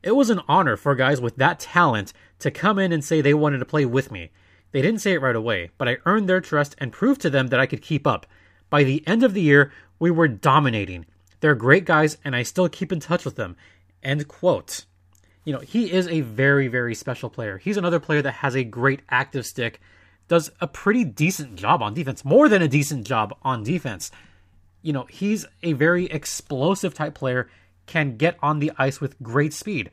It 0.03 0.11
was 0.11 0.29
an 0.29 0.41
honor 0.47 0.77
for 0.77 0.95
guys 0.95 1.19
with 1.19 1.37
that 1.37 1.59
talent 1.59 2.13
to 2.39 2.51
come 2.51 2.79
in 2.79 2.91
and 2.91 3.03
say 3.03 3.19
they 3.19 3.33
wanted 3.33 3.57
to 3.59 3.65
play 3.65 3.85
with 3.85 4.11
me. 4.11 4.31
They 4.71 4.81
didn't 4.81 5.01
say 5.01 5.13
it 5.13 5.21
right 5.21 5.35
away, 5.35 5.71
but 5.77 5.89
I 5.89 5.97
earned 6.05 6.29
their 6.29 6.41
trust 6.41 6.75
and 6.77 6.93
proved 6.93 7.21
to 7.21 7.29
them 7.29 7.47
that 7.47 7.59
I 7.59 7.65
could 7.65 7.81
keep 7.81 8.05
up. 8.05 8.25
By 8.69 8.83
the 8.83 9.03
end 9.07 9.23
of 9.23 9.33
the 9.33 9.41
year, 9.41 9.71
we 9.97 10.11
were 10.11 10.27
dominating. 10.27 11.05
They're 11.39 11.55
great 11.55 11.85
guys, 11.85 12.17
and 12.23 12.35
I 12.35 12.43
still 12.43 12.69
keep 12.69 12.91
in 12.91 12.99
touch 12.99 13.25
with 13.25 13.35
them. 13.35 13.57
End 14.03 14.27
quote. 14.27 14.85
You 15.49 15.55
know, 15.55 15.61
he 15.61 15.91
is 15.91 16.07
a 16.07 16.21
very, 16.21 16.67
very 16.67 16.93
special 16.93 17.27
player. 17.27 17.57
He's 17.57 17.75
another 17.75 17.99
player 17.99 18.21
that 18.21 18.33
has 18.33 18.55
a 18.55 18.63
great 18.63 19.01
active 19.09 19.47
stick, 19.47 19.81
does 20.27 20.51
a 20.61 20.67
pretty 20.67 21.03
decent 21.03 21.55
job 21.55 21.81
on 21.81 21.95
defense, 21.95 22.23
more 22.23 22.47
than 22.47 22.61
a 22.61 22.67
decent 22.67 23.07
job 23.07 23.35
on 23.41 23.63
defense. 23.63 24.11
You 24.83 24.93
know, 24.93 25.07
he's 25.09 25.47
a 25.63 25.73
very 25.73 26.05
explosive 26.05 26.93
type 26.93 27.15
player, 27.15 27.49
can 27.87 28.15
get 28.15 28.37
on 28.43 28.59
the 28.59 28.71
ice 28.77 29.01
with 29.01 29.19
great 29.23 29.51
speed. 29.51 29.89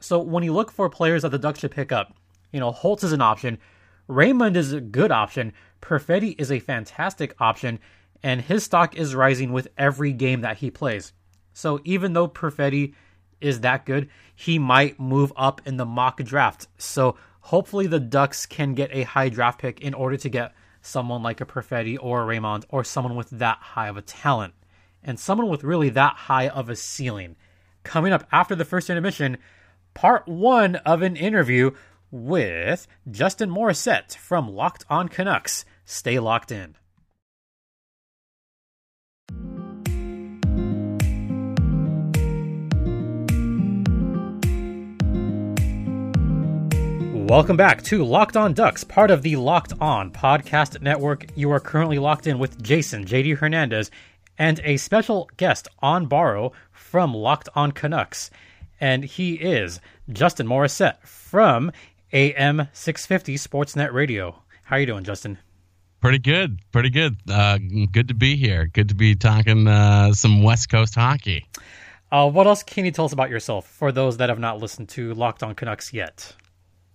So 0.00 0.18
when 0.18 0.42
you 0.42 0.52
look 0.52 0.72
for 0.72 0.90
players 0.90 1.22
that 1.22 1.28
the 1.28 1.38
Ducks 1.38 1.60
should 1.60 1.70
pick 1.70 1.92
up, 1.92 2.16
you 2.50 2.58
know, 2.58 2.72
Holtz 2.72 3.04
is 3.04 3.12
an 3.12 3.22
option. 3.22 3.58
Raymond 4.08 4.56
is 4.56 4.72
a 4.72 4.80
good 4.80 5.12
option. 5.12 5.52
Perfetti 5.80 6.34
is 6.40 6.50
a 6.50 6.58
fantastic 6.58 7.36
option 7.38 7.78
and 8.24 8.40
his 8.40 8.64
stock 8.64 8.96
is 8.96 9.14
rising 9.14 9.52
with 9.52 9.68
every 9.78 10.12
game 10.12 10.40
that 10.40 10.56
he 10.56 10.72
plays. 10.72 11.12
So 11.52 11.78
even 11.84 12.14
though 12.14 12.26
Perfetti 12.26 12.94
is 13.40 13.60
that 13.60 13.86
good, 13.86 14.08
he 14.34 14.58
might 14.58 14.98
move 15.00 15.32
up 15.36 15.60
in 15.66 15.76
the 15.76 15.86
mock 15.86 16.22
draft. 16.22 16.68
So 16.78 17.16
hopefully 17.40 17.86
the 17.86 18.00
Ducks 18.00 18.46
can 18.46 18.74
get 18.74 18.90
a 18.92 19.02
high 19.04 19.28
draft 19.28 19.60
pick 19.60 19.80
in 19.80 19.94
order 19.94 20.16
to 20.16 20.28
get 20.28 20.54
someone 20.80 21.22
like 21.22 21.40
a 21.40 21.46
Perfetti 21.46 21.96
or 22.00 22.22
a 22.22 22.24
Raymond 22.24 22.66
or 22.68 22.84
someone 22.84 23.16
with 23.16 23.30
that 23.30 23.58
high 23.58 23.88
of 23.88 23.96
a 23.96 24.02
talent 24.02 24.54
and 25.02 25.18
someone 25.18 25.48
with 25.48 25.64
really 25.64 25.90
that 25.90 26.14
high 26.14 26.48
of 26.48 26.68
a 26.68 26.76
ceiling. 26.76 27.36
coming 27.88 28.12
up 28.12 28.26
after 28.30 28.54
the 28.54 28.64
first 28.64 28.90
intermission, 28.90 29.38
part 29.94 30.28
one 30.28 30.76
of 30.76 31.02
an 31.02 31.16
interview 31.16 31.70
with 32.10 32.86
Justin 33.10 33.50
Morissette 33.50 34.16
from 34.16 34.48
Locked 34.48 34.84
On 34.88 35.08
Canucks. 35.08 35.64
Stay 35.84 36.18
locked 36.18 36.52
in. 36.52 36.76
Welcome 47.28 47.58
back 47.58 47.82
to 47.82 48.06
Locked 48.06 48.38
On 48.38 48.54
Ducks, 48.54 48.84
part 48.84 49.10
of 49.10 49.20
the 49.20 49.36
Locked 49.36 49.74
On 49.82 50.10
Podcast 50.10 50.80
Network. 50.80 51.26
You 51.36 51.50
are 51.50 51.60
currently 51.60 51.98
locked 51.98 52.26
in 52.26 52.38
with 52.38 52.62
Jason, 52.62 53.04
JD 53.04 53.36
Hernandez, 53.36 53.90
and 54.38 54.58
a 54.64 54.78
special 54.78 55.28
guest 55.36 55.68
on 55.80 56.06
borrow 56.06 56.52
from 56.72 57.12
Locked 57.12 57.50
On 57.54 57.70
Canucks. 57.70 58.30
And 58.80 59.04
he 59.04 59.34
is 59.34 59.78
Justin 60.10 60.46
Morissette 60.46 61.02
from 61.06 61.70
AM 62.14 62.68
650 62.72 63.34
Sportsnet 63.34 63.92
Radio. 63.92 64.42
How 64.62 64.76
are 64.76 64.80
you 64.80 64.86
doing, 64.86 65.04
Justin? 65.04 65.36
Pretty 66.00 66.20
good. 66.20 66.60
Pretty 66.72 66.88
good. 66.88 67.18
Uh, 67.30 67.58
good 67.92 68.08
to 68.08 68.14
be 68.14 68.36
here. 68.36 68.70
Good 68.72 68.88
to 68.88 68.94
be 68.94 69.14
talking 69.14 69.68
uh, 69.68 70.14
some 70.14 70.42
West 70.42 70.70
Coast 70.70 70.94
hockey. 70.94 71.44
Uh, 72.10 72.30
what 72.30 72.46
else 72.46 72.62
can 72.62 72.86
you 72.86 72.90
tell 72.90 73.04
us 73.04 73.12
about 73.12 73.28
yourself 73.28 73.68
for 73.68 73.92
those 73.92 74.16
that 74.16 74.30
have 74.30 74.38
not 74.38 74.60
listened 74.60 74.88
to 74.88 75.12
Locked 75.12 75.42
On 75.42 75.54
Canucks 75.54 75.92
yet? 75.92 76.34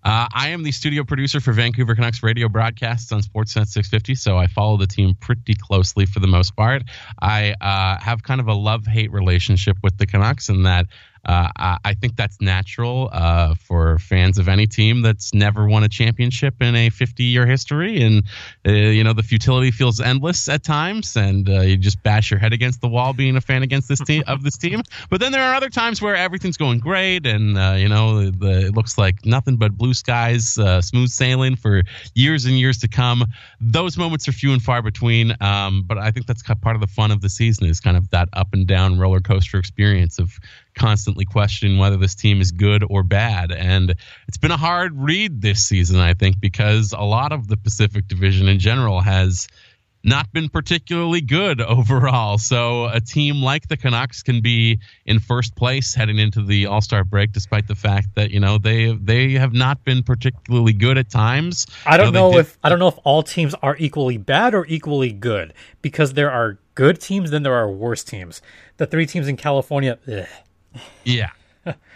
Uh, 0.04 0.28
I 0.34 0.50
am 0.50 0.64
the 0.64 0.72
studio 0.72 1.04
producer 1.04 1.40
for 1.40 1.54
Vancouver 1.54 1.96
Canucks 1.96 2.22
radio 2.22 2.50
broadcasts 2.50 3.12
on 3.12 3.22
Sportsnet 3.22 3.68
650, 3.68 4.16
so 4.16 4.38
I 4.38 4.48
follow 4.48 4.76
the 4.76 4.88
team 4.88 5.16
pretty 5.16 5.56
closely 5.56 6.06
for 6.06 6.20
the 6.20 6.28
most 6.28 6.56
part. 6.56 6.84
I 7.22 7.56
uh, 7.62 8.00
have 8.02 8.24
kind 8.24 8.42
of 8.42 8.48
a 8.48 8.54
love 8.54 8.86
hate 8.86 9.14
relationship 9.14 9.78
with 9.82 9.98
the 9.98 10.06
Canucks 10.06 10.50
in 10.50 10.64
that 10.64 10.88
uh, 11.26 11.78
I 11.84 11.94
think 11.94 12.16
that's 12.16 12.42
natural 12.42 13.10
uh, 13.12 13.56
for 13.56 13.98
fans 14.00 14.38
of 14.38 14.48
any 14.50 14.68
team 14.68 15.02
that's 15.02 15.34
never 15.34 15.68
won 15.68 15.84
a 15.84 15.90
championship 15.90 16.56
in 16.62 16.76
a 16.76 16.90
50 16.90 17.24
year 17.24 17.46
history. 17.46 18.02
And, 18.02 18.24
uh, 18.68 18.72
you 18.72 19.04
know, 19.04 19.14
the 19.14 19.24
futility 19.24 19.72
feels 19.72 20.02
endless 20.02 20.50
at 20.50 20.64
times, 20.64 21.16
and 21.16 21.50
uh, 21.50 21.62
you 21.62 21.78
just 21.78 22.02
bash 22.04 22.32
your 22.32 22.40
head 22.40 22.54
against 22.54 22.82
the 22.82 22.88
wall 22.88 23.14
being 23.14 23.36
a 23.36 23.42
fan 23.42 23.64
against 23.64 23.88
this 23.88 24.00
team 24.00 24.24
of 24.28 24.44
this 24.44 24.58
team. 24.58 24.82
But 25.10 25.20
then 25.22 25.32
there 25.32 25.44
are 25.44 25.56
other 25.56 25.70
times 25.70 26.02
where 26.02 26.16
everything's 26.16 26.58
going 26.58 26.80
great, 26.80 27.26
and, 27.26 27.58
uh, 27.58 27.76
you 27.78 27.88
know, 27.88 28.30
the, 28.30 28.68
it 28.68 28.76
looks 28.76 28.98
like 28.98 29.26
nothing 29.26 29.58
but 29.58 29.78
blue 29.78 29.94
skies, 29.94 30.58
uh, 30.58 30.82
smooth 30.82 31.10
sailing 31.10 31.56
for 31.56 31.84
years 32.16 32.46
and 32.46 32.60
years 32.60 32.78
to 32.80 32.88
come. 32.88 33.26
Those 33.62 33.98
moments 33.98 34.28
are 34.28 34.34
few 34.34 34.52
and 34.52 34.62
far 34.62 34.82
between. 34.82 35.36
Um, 35.42 35.84
but 35.86 35.98
I 35.98 36.12
think 36.12 36.26
that's 36.26 36.44
part 36.44 36.76
of 36.76 36.82
the 36.82 36.88
fun 36.88 37.12
of 37.12 37.22
the 37.22 37.30
season 37.30 37.68
is 37.68 37.80
kind 37.80 37.98
of 37.98 38.10
that 38.10 38.30
up 38.34 38.50
and 38.54 38.68
down 38.68 39.00
roller 39.00 39.20
coaster 39.20 39.58
experience 39.58 40.20
of 40.20 40.40
constantly 40.76 41.26
questioning 41.26 41.78
whether 41.78 41.98
this 41.98 42.16
team 42.16 42.42
is 42.42 42.52
good 42.52 42.84
or 42.90 43.04
bad. 43.04 43.52
And 43.52 43.96
it's 44.28 44.38
been 44.38 44.52
a 44.52 44.58
hard 44.58 44.94
read 44.98 45.42
this 45.42 45.64
season, 45.64 46.00
I 46.00 46.14
think, 46.14 46.40
because 46.40 46.94
a 46.94 47.04
lot 47.04 47.32
of 47.32 47.48
the 47.48 47.58
Pacific 47.58 48.08
Division 48.08 48.48
in 48.48 48.60
general 48.60 49.02
has 49.02 49.48
not 50.04 50.32
been 50.34 50.50
particularly 50.50 51.22
good 51.22 51.62
overall. 51.62 52.38
So 52.38 52.86
a 52.86 53.00
team 53.00 53.42
like 53.42 53.68
the 53.68 53.78
Canucks 53.78 54.22
can 54.22 54.42
be 54.42 54.80
in 55.06 55.20
first 55.20 55.56
place 55.56 55.96
heading 55.96 56.20
into 56.20 56.44
the 56.44 56.66
All 56.66 56.82
Star 56.82 57.04
break, 57.04 57.32
despite 57.32 57.68
the 57.68 57.76
fact 57.76 58.16
that 58.16 58.32
you 58.32 58.40
know 58.40 58.58
they 58.58 58.94
they 58.94 59.34
have 59.34 59.54
not 59.54 59.84
been 59.84 60.04
particularly 60.04 60.74
good 60.74 60.98
at 60.98 61.10
times. 61.10 61.66
I 61.86 61.98
don't 61.98 62.14
know, 62.14 62.32
know 62.32 62.38
if 62.38 62.58
I 62.64 62.70
don't 62.70 62.80
know 62.80 62.90
if 62.90 63.00
all 63.04 63.24
teams 63.24 63.56
are 63.62 63.76
equally 63.80 64.18
bad 64.18 64.54
or 64.54 64.66
equally 64.68 65.12
good 65.12 65.54
because 65.82 66.14
there 66.14 66.32
are 66.32 66.60
good 66.76 67.00
teams, 67.00 67.32
then 67.32 67.44
there 67.44 67.56
are 67.56 67.70
worse 67.70 68.04
teams. 68.04 68.42
The 68.78 68.86
three 68.86 69.06
teams 69.06 69.28
in 69.28 69.38
California. 69.38 70.00
Ugh 70.08 70.26
yeah. 71.04 71.30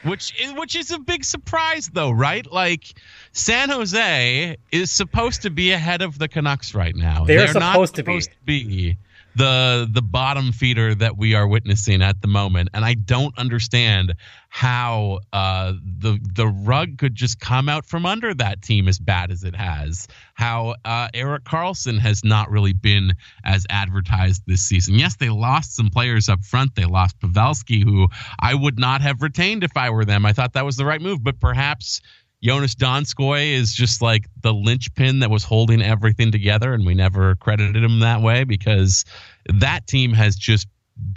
which 0.04 0.34
which 0.56 0.76
is 0.76 0.92
a 0.92 1.00
big 1.00 1.26
surprise 1.26 1.90
though, 1.92 2.12
right? 2.12 2.50
Like 2.50 2.86
San 3.34 3.70
Jose 3.70 4.56
is 4.72 4.92
supposed 4.92 5.42
to 5.42 5.50
be 5.50 5.72
ahead 5.72 6.02
of 6.02 6.18
the 6.18 6.30
Canucks 6.30 6.74
right 6.74 6.96
now. 6.96 7.26
They're, 7.26 7.40
They're 7.40 7.48
supposed, 7.54 7.96
to, 7.96 8.02
supposed 8.02 8.30
be. 8.46 8.64
to 8.64 8.68
be 8.68 8.98
the 9.38 9.88
the 9.92 10.02
bottom 10.02 10.52
feeder 10.52 10.96
that 10.96 11.16
we 11.16 11.36
are 11.36 11.48
witnessing 11.48 12.02
at 12.02 12.22
the 12.22 12.28
moment, 12.28 12.70
and 12.74 12.84
I 12.84 12.96
don't 12.96 13.38
understand 13.38 14.16
how 14.50 15.20
uh, 15.32 15.74
the 16.00 16.20
the 16.34 16.48
rug 16.48 16.98
could 16.98 17.14
just 17.14 17.40
come 17.40 17.70
out 17.70 17.86
from 17.86 18.06
under 18.06 18.34
that 18.34 18.64
team 18.64 18.88
as 18.88 18.98
bad 18.98 19.30
as 19.30 19.44
it 19.44 19.56
has. 19.56 20.08
How 20.34 20.76
uh, 20.84 21.10
Erik 21.14 21.44
Karlsson 21.44 22.00
has 22.00 22.24
not 22.24 22.50
really 22.50 22.74
been 22.74 23.14
as 23.44 23.66
advertised 23.70 24.42
this 24.48 24.62
season. 24.62 24.96
Yes, 24.96 25.16
they 25.18 25.30
lost 25.30 25.76
some 25.76 25.90
players 25.90 26.30
up 26.30 26.44
front. 26.44 26.74
They 26.76 26.86
lost 26.86 27.20
Pavelski, 27.20 27.84
who 27.84 28.08
I 28.40 28.56
would 28.56 28.80
not 28.80 29.02
have 29.02 29.22
retained 29.22 29.64
if 29.64 29.78
I 29.78 29.92
were 29.92 30.06
them. 30.06 30.26
I 30.26 30.34
thought 30.34 30.54
that 30.54 30.66
was 30.66 30.78
the 30.78 30.86
right 30.86 31.02
move, 31.02 31.24
but 31.24 31.40
perhaps 31.40 32.02
Joonas 32.44 32.76
Donskoi 32.76 33.54
is 33.54 33.74
just 33.74 34.02
like 34.02 34.28
the 34.42 34.54
linchpin 34.54 35.20
that 35.20 35.32
was 35.32 35.44
holding 35.44 35.82
everything 35.82 36.32
together, 36.32 36.74
and 36.74 36.86
we 36.86 36.94
never 36.94 37.36
credited 37.36 37.84
him 37.84 38.00
that 38.00 38.22
way 38.22 38.44
because 38.44 39.06
that 39.46 39.88
team 39.88 40.14
has 40.14 40.36
just 40.36 40.68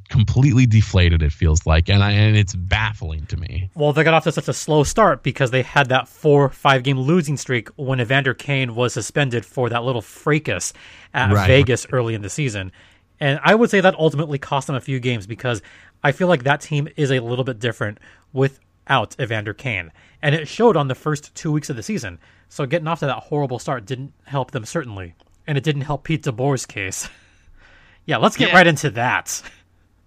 completely 0.09 0.67
deflated. 0.67 1.23
It 1.23 1.33
feels 1.33 1.67
like, 1.67 1.91
and 1.91 2.03
I, 2.03 2.13
and 2.13 2.37
it's 2.37 2.55
baffling 2.55 3.27
to 3.27 3.37
me. 3.37 3.71
Well, 3.75 3.93
they 3.93 4.03
got 4.03 4.15
off 4.15 4.25
to 4.25 4.33
such 4.33 4.49
a 4.49 4.53
slow 4.53 4.83
start 4.83 5.23
because 5.23 5.51
they 5.51 5.63
had 5.63 5.91
that 5.91 6.09
four 6.09 6.49
five 6.49 6.83
game 6.83 6.99
losing 6.99 7.37
streak 7.37 7.69
when 7.77 8.01
Evander 8.01 8.33
Kane 8.33 8.75
was 8.75 8.95
suspended 8.95 9.45
for 9.45 9.69
that 9.69 9.85
little 9.85 10.03
fracas 10.03 10.73
at 11.13 11.33
right. 11.33 11.47
Vegas 11.47 11.87
early 11.93 12.15
in 12.15 12.23
the 12.23 12.31
season, 12.31 12.73
and 13.21 13.39
I 13.45 13.55
would 13.55 13.69
say 13.69 13.83
that 13.83 13.95
ultimately 13.99 14.39
cost 14.39 14.67
them 14.69 14.77
a 14.77 14.81
few 14.81 14.99
games 15.01 15.27
because 15.27 15.61
I 16.03 16.13
feel 16.13 16.29
like 16.29 16.45
that 16.45 16.63
team 16.63 16.89
is 16.97 17.11
a 17.13 17.21
little 17.21 17.45
bit 17.45 17.59
different 17.59 17.99
without 18.91 19.15
Evander 19.21 19.55
Kane 19.55 19.93
and 20.21 20.35
it 20.35 20.49
showed 20.49 20.77
on 20.77 20.89
the 20.89 20.97
first 20.97 21.33
two 21.37 21.53
weeks 21.53 21.71
of 21.71 21.77
the 21.77 21.83
season. 21.83 22.19
So 22.49 22.67
getting 22.67 22.89
off 22.89 22.99
to 23.01 23.07
that 23.07 23.19
horrible 23.19 23.61
start 23.61 23.87
didn't 23.87 24.13
help 24.25 24.51
them 24.51 24.65
certainly, 24.65 25.15
and 25.47 25.57
it 25.57 25.63
didn't 25.63 25.83
help 25.83 26.03
Pete 26.03 26.25
DeBoer's 26.25 26.67
case. 26.67 27.09
yeah, 28.05 28.17
let's 28.17 28.37
get 28.37 28.49
yeah. 28.49 28.57
right 28.57 28.67
into 28.67 28.91
that. 28.91 29.43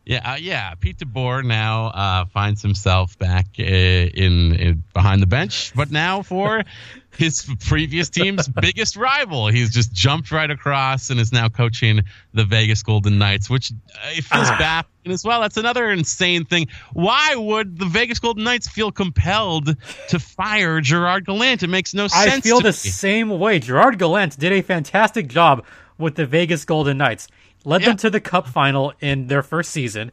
Yeah, 0.05 0.33
uh, 0.33 0.35
yeah. 0.35 0.73
Pete 0.75 0.97
DeBoer 0.97 1.45
now 1.45 1.87
uh, 1.87 2.25
finds 2.25 2.61
himself 2.61 3.17
back 3.17 3.47
uh, 3.57 3.63
in, 3.63 4.53
in, 4.55 4.83
behind 4.93 5.21
the 5.21 5.27
bench, 5.27 5.71
but 5.75 5.91
now 5.91 6.21
for 6.21 6.63
his 7.17 7.49
previous 7.61 8.09
team's 8.09 8.47
biggest 8.49 8.97
rival. 8.97 9.47
He's 9.47 9.69
just 9.69 9.93
jumped 9.93 10.31
right 10.31 10.49
across 10.49 11.09
and 11.09 11.21
is 11.21 11.31
now 11.31 11.47
coaching 11.47 12.01
the 12.33 12.43
Vegas 12.43 12.83
Golden 12.83 13.17
Knights, 13.17 13.49
which 13.49 13.71
uh, 13.71 14.09
it 14.09 14.25
feels 14.25 14.49
ah. 14.49 14.57
baffling 14.57 15.13
as 15.13 15.23
well. 15.23 15.39
That's 15.39 15.57
another 15.57 15.89
insane 15.89 16.43
thing. 16.43 16.67
Why 16.91 17.35
would 17.35 17.79
the 17.79 17.85
Vegas 17.85 18.19
Golden 18.19 18.43
Knights 18.43 18.67
feel 18.67 18.91
compelled 18.91 19.75
to 20.09 20.19
fire 20.19 20.81
Gerard 20.81 21.25
Gallant? 21.25 21.63
It 21.63 21.67
makes 21.67 21.93
no 21.93 22.07
sense. 22.09 22.33
I 22.33 22.41
feel 22.41 22.59
the 22.59 22.67
me. 22.67 22.71
same 22.73 23.29
way. 23.29 23.59
Gerard 23.59 23.99
Gallant 23.99 24.37
did 24.37 24.51
a 24.51 24.61
fantastic 24.61 25.27
job 25.27 25.63
with 25.97 26.15
the 26.15 26.25
Vegas 26.25 26.65
Golden 26.65 26.97
Knights 26.97 27.29
led 27.63 27.81
yeah. 27.81 27.89
them 27.89 27.97
to 27.97 28.09
the 28.09 28.19
Cup 28.19 28.47
final 28.47 28.93
in 28.99 29.27
their 29.27 29.43
first 29.43 29.71
season, 29.71 30.11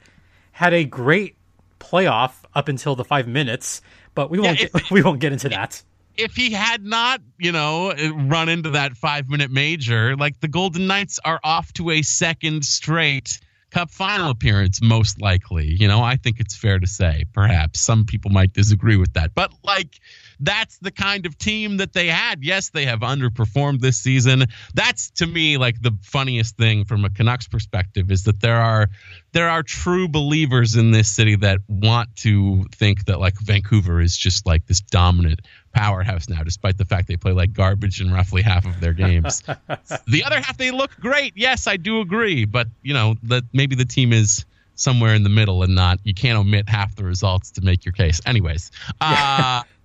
had 0.53 0.75
a 0.75 0.85
great 0.85 1.37
playoff 1.79 2.35
up 2.55 2.69
until 2.69 2.95
the 2.95 3.05
five 3.05 3.27
minutes, 3.27 3.81
but 4.15 4.31
we 4.31 4.39
won't 4.39 4.61
if, 4.61 4.73
get, 4.73 4.91
we 4.91 5.03
won't 5.03 5.21
get 5.21 5.33
into 5.33 5.49
that. 5.49 5.83
If 6.17 6.35
he 6.35 6.51
had 6.51 6.85
not, 6.85 7.21
you 7.39 7.53
know, 7.53 7.95
run 8.15 8.49
into 8.49 8.71
that 8.71 8.97
five 8.97 9.29
minute 9.29 9.51
major, 9.51 10.17
like 10.17 10.41
the 10.41 10.49
Golden 10.49 10.87
Knights 10.87 11.19
are 11.25 11.41
off 11.43 11.73
to 11.75 11.91
a 11.91 12.03
second 12.03 12.65
straight 12.65 13.41
Cup 13.71 13.91
final 13.91 14.31
appearance, 14.31 14.83
most 14.83 15.21
likely. 15.21 15.67
You 15.67 15.87
know, 15.87 16.03
I 16.03 16.17
think 16.17 16.41
it's 16.41 16.57
fair 16.57 16.79
to 16.79 16.87
say. 16.87 17.25
Perhaps 17.33 17.81
some 17.81 18.05
people 18.05 18.31
might 18.31 18.53
disagree 18.53 18.97
with 18.97 19.13
that, 19.15 19.35
but 19.35 19.53
like 19.63 20.01
that's 20.41 20.79
the 20.79 20.91
kind 20.91 21.27
of 21.27 21.37
team 21.39 21.77
that 21.79 21.93
they 21.93 22.09
had. 22.09 22.43
Yes, 22.43 22.71
they 22.71 22.87
have 22.87 23.01
underperformed 23.01 23.81
this 23.81 23.99
season. 23.99 24.47
That's 24.75 25.11
to 25.13 25.27
me 25.27 25.59
like 25.59 25.81
the 25.81 25.97
funniest 26.03 26.57
thing 26.57 26.85
from 26.85 27.05
a 27.05 27.11
Canucks 27.11 27.47
perspective 27.47 28.11
is 28.11 28.25
that 28.25 28.41
there 28.41 28.61
are 28.61 28.89
there 29.33 29.49
are 29.49 29.63
true 29.63 30.09
believers 30.09 30.77
in 30.77 30.91
this 30.91 31.11
city 31.11 31.37
that 31.37 31.59
want 31.69 32.15
to 32.17 32.65
think 32.75 33.05
that 33.07 33.21
like 33.21 33.39
Vancouver 33.39 34.01
is 34.01 34.17
just 34.17 34.47
like 34.47 34.67
this 34.67 34.81
dominant 34.81 35.41
powerhouse 35.73 36.29
now, 36.29 36.43
despite 36.43 36.79
the 36.79 36.85
fact 36.85 37.07
they 37.07 37.17
play 37.17 37.33
like 37.33 37.53
garbage 37.53 38.01
in 38.01 38.11
roughly 38.13 38.43
half 38.43 38.67
of 38.67 38.81
their 38.81 38.93
games. 38.93 39.43
the 40.09 40.25
other 40.25 40.41
half 40.41 40.57
they 40.57 40.71
look 40.71 40.91
great. 41.01 41.35
Yes, 41.37 41.67
I 41.67 41.77
do 41.77 42.01
agree, 42.01 42.45
but 42.45 42.67
you 42.83 42.95
know 42.95 43.15
that 43.25 43.45
maybe 43.53 43.77
the 43.77 43.85
team 43.85 44.13
is 44.13 44.45
somewhere 44.75 45.15
in 45.15 45.23
the 45.23 45.29
middle 45.29 45.63
and 45.63 45.75
not 45.75 46.01
you 46.05 46.15
can't 46.15 46.39
omit 46.39 46.69
half 46.69 46.97
the 46.97 47.05
results 47.05 47.51
to 47.53 47.61
make 47.61 47.85
your 47.85 47.93
case. 47.93 48.21
Anyways, 48.27 48.71
uh, 49.01 49.63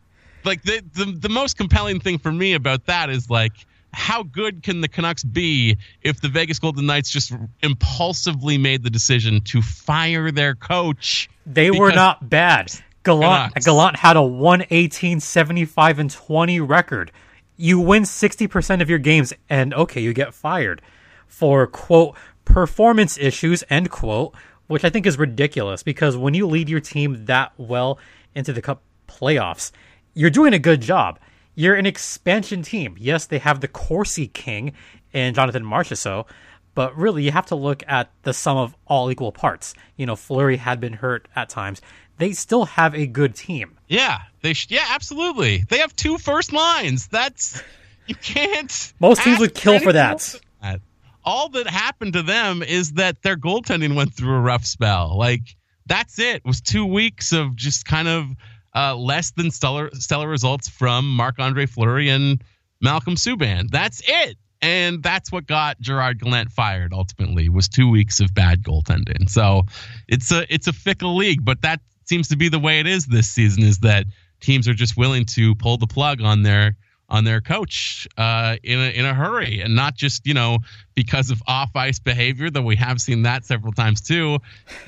like 0.46 0.64
the, 0.64 0.84
the 0.94 1.06
the 1.06 1.30
most 1.30 1.58
compelling 1.58 2.00
thing 2.00 2.18
for 2.18 2.32
me 2.32 2.54
about 2.54 2.86
that 2.86 3.10
is 3.10 3.30
like 3.30 3.54
how 3.94 4.24
good 4.24 4.62
can 4.62 4.82
the 4.82 4.90
Canucks 4.90 5.24
be 5.24 5.78
if 6.02 6.20
the 6.20 6.28
Vegas 6.28 6.60
Golden 6.60 6.86
Knights 6.86 7.10
just 7.10 7.34
impulsively 7.64 8.58
made 8.58 8.84
the 8.84 8.90
decision 8.90 9.40
to 9.46 9.62
fire 9.62 10.32
their 10.32 10.54
coach? 10.54 11.30
They 11.46 11.72
were 11.72 11.94
not 11.94 12.30
bad. 12.30 12.74
Gallant 13.04 13.54
Gallant 13.64 13.96
had 13.98 14.18
a 14.18 14.22
118 14.22 15.20
75 15.20 16.00
and 16.00 16.12
20 16.12 16.60
record. 16.60 17.12
You 17.58 17.80
win 17.80 18.04
60% 18.04 18.82
of 18.82 18.90
your 18.90 19.00
games 19.00 19.32
and 19.50 19.74
okay, 19.74 20.02
you 20.02 20.14
get 20.14 20.34
fired 20.34 20.82
for 21.28 21.66
quote 21.68 22.16
performance 22.44 23.18
issues 23.18 23.64
end 23.70 23.90
quote 23.90 24.36
which 24.68 24.84
I 24.84 24.90
think 24.90 25.06
is 25.06 25.18
ridiculous 25.18 25.84
because 25.84 26.18
when 26.18 26.34
you 26.34 26.48
lead 26.48 26.70
your 26.70 26.80
team 26.80 27.26
that 27.26 27.54
well 27.58 28.00
into 28.34 28.54
the 28.54 28.62
cup 28.62 28.82
playoffs, 29.08 29.72
you're 30.16 30.32
doing 30.32 30.54
a 30.54 30.60
good 30.60 30.82
job. 30.82 31.20
You're 31.54 31.76
an 31.76 31.86
expansion 31.86 32.64
team. 32.64 32.96
Yes, 32.98 33.28
they 33.28 33.38
have 33.40 33.62
the 33.62 33.68
Corsi 33.68 34.28
King 34.28 34.74
and 35.14 35.36
Jonathan 35.36 35.64
Marchessault, 35.64 36.26
but 36.74 36.98
really 36.98 37.24
you 37.24 37.32
have 37.32 37.46
to 37.48 37.56
look 37.56 37.84
at 37.88 38.12
the 38.24 38.34
sum 38.34 38.58
of 38.58 38.76
all 38.88 39.12
equal 39.12 39.32
parts. 39.32 39.74
You 39.96 40.06
know, 40.06 40.16
Fleury 40.16 40.58
had 40.58 40.80
been 40.80 40.94
hurt 40.94 41.28
at 41.36 41.50
times. 41.50 41.82
They 42.18 42.32
still 42.32 42.66
have 42.66 42.96
a 42.96 43.08
good 43.08 43.36
team. 43.36 43.78
Yeah, 43.88 44.20
they 44.42 44.54
sh- 44.54 44.68
yeah, 44.70 44.86
absolutely. 44.90 45.66
They 45.70 45.80
have 45.80 45.96
two 45.96 46.18
first 46.18 46.52
lines. 46.54 47.08
That's 47.08 47.62
you 48.08 48.16
can't. 48.16 48.94
Most 49.00 49.24
teams 49.24 49.40
would 49.40 49.54
kill 49.54 49.80
for 49.80 49.94
that. 49.94 50.36
that. 50.62 50.82
All 51.24 51.50
that 51.50 51.68
happened 51.68 52.14
to 52.14 52.22
them 52.22 52.62
is 52.64 52.94
that 52.94 53.22
their 53.24 53.36
goaltending 53.36 53.96
went 53.96 54.14
through 54.14 54.36
a 54.36 54.42
rough 54.42 54.66
spell. 54.66 55.18
Like 55.18 55.56
that's 55.88 56.20
it. 56.20 56.38
it 56.38 56.46
was 56.46 56.62
two 56.62 56.86
weeks 56.86 57.34
of 57.34 57.56
just 57.56 57.86
kind 57.86 58.08
of 58.08 58.28
uh, 58.76 58.96
less 58.96 59.32
than 59.32 59.52
stellar 59.52 59.90
stellar 59.94 60.28
results 60.28 60.68
from 60.68 61.10
Marc 61.10 61.40
Andre 61.40 61.66
Fleury 61.66 62.10
and 62.10 62.44
Malcolm 62.82 63.16
Subban. 63.16 63.70
That's 63.70 64.02
it. 64.06 64.38
And 64.62 65.04
that's 65.04 65.32
what 65.32 65.46
got 65.46 65.80
Gerard 65.80 66.20
Gallant 66.20 66.52
fired 66.52 66.94
ultimately 66.94 67.50
was 67.50 67.68
two 67.68 67.90
weeks 67.90 68.20
of 68.20 68.34
bad 68.34 68.64
goaltending. 68.64 69.30
So 69.30 69.64
it's 70.08 70.32
a 70.32 70.52
it's 70.54 70.68
a 70.68 70.74
fickle 70.74 71.16
league, 71.16 71.46
but 71.46 71.62
that 71.62 71.82
seems 72.06 72.30
to 72.30 72.36
be 72.36 72.50
the 72.50 72.60
way 72.60 72.80
it 72.80 72.88
is 72.88 73.06
this 73.06 73.30
season 73.30 73.64
is 73.64 73.80
that 73.80 74.06
teams 74.40 74.68
are 74.68 74.74
just 74.74 74.98
willing 74.98 75.26
to 75.26 75.56
pull 75.56 75.78
the 75.78 75.88
plug 75.88 76.22
on 76.22 76.44
their 76.44 76.78
on 77.08 77.24
their 77.24 77.42
coach 77.42 78.08
uh, 78.18 78.56
in 78.64 78.80
a, 78.80 78.90
in 78.90 79.06
a 79.06 79.14
hurry, 79.14 79.62
and 79.62 79.76
not 79.76 79.96
just 79.96 80.26
you 80.26 80.34
know 80.34 80.60
because 80.96 81.30
of 81.30 81.42
off 81.48 81.76
ice 81.76 82.00
behavior. 82.00 82.50
Though 82.50 82.62
we 82.62 82.76
have 82.78 83.00
seen 83.00 83.24
that 83.24 83.46
several 83.46 83.74
times 83.74 84.02
too. 84.02 84.40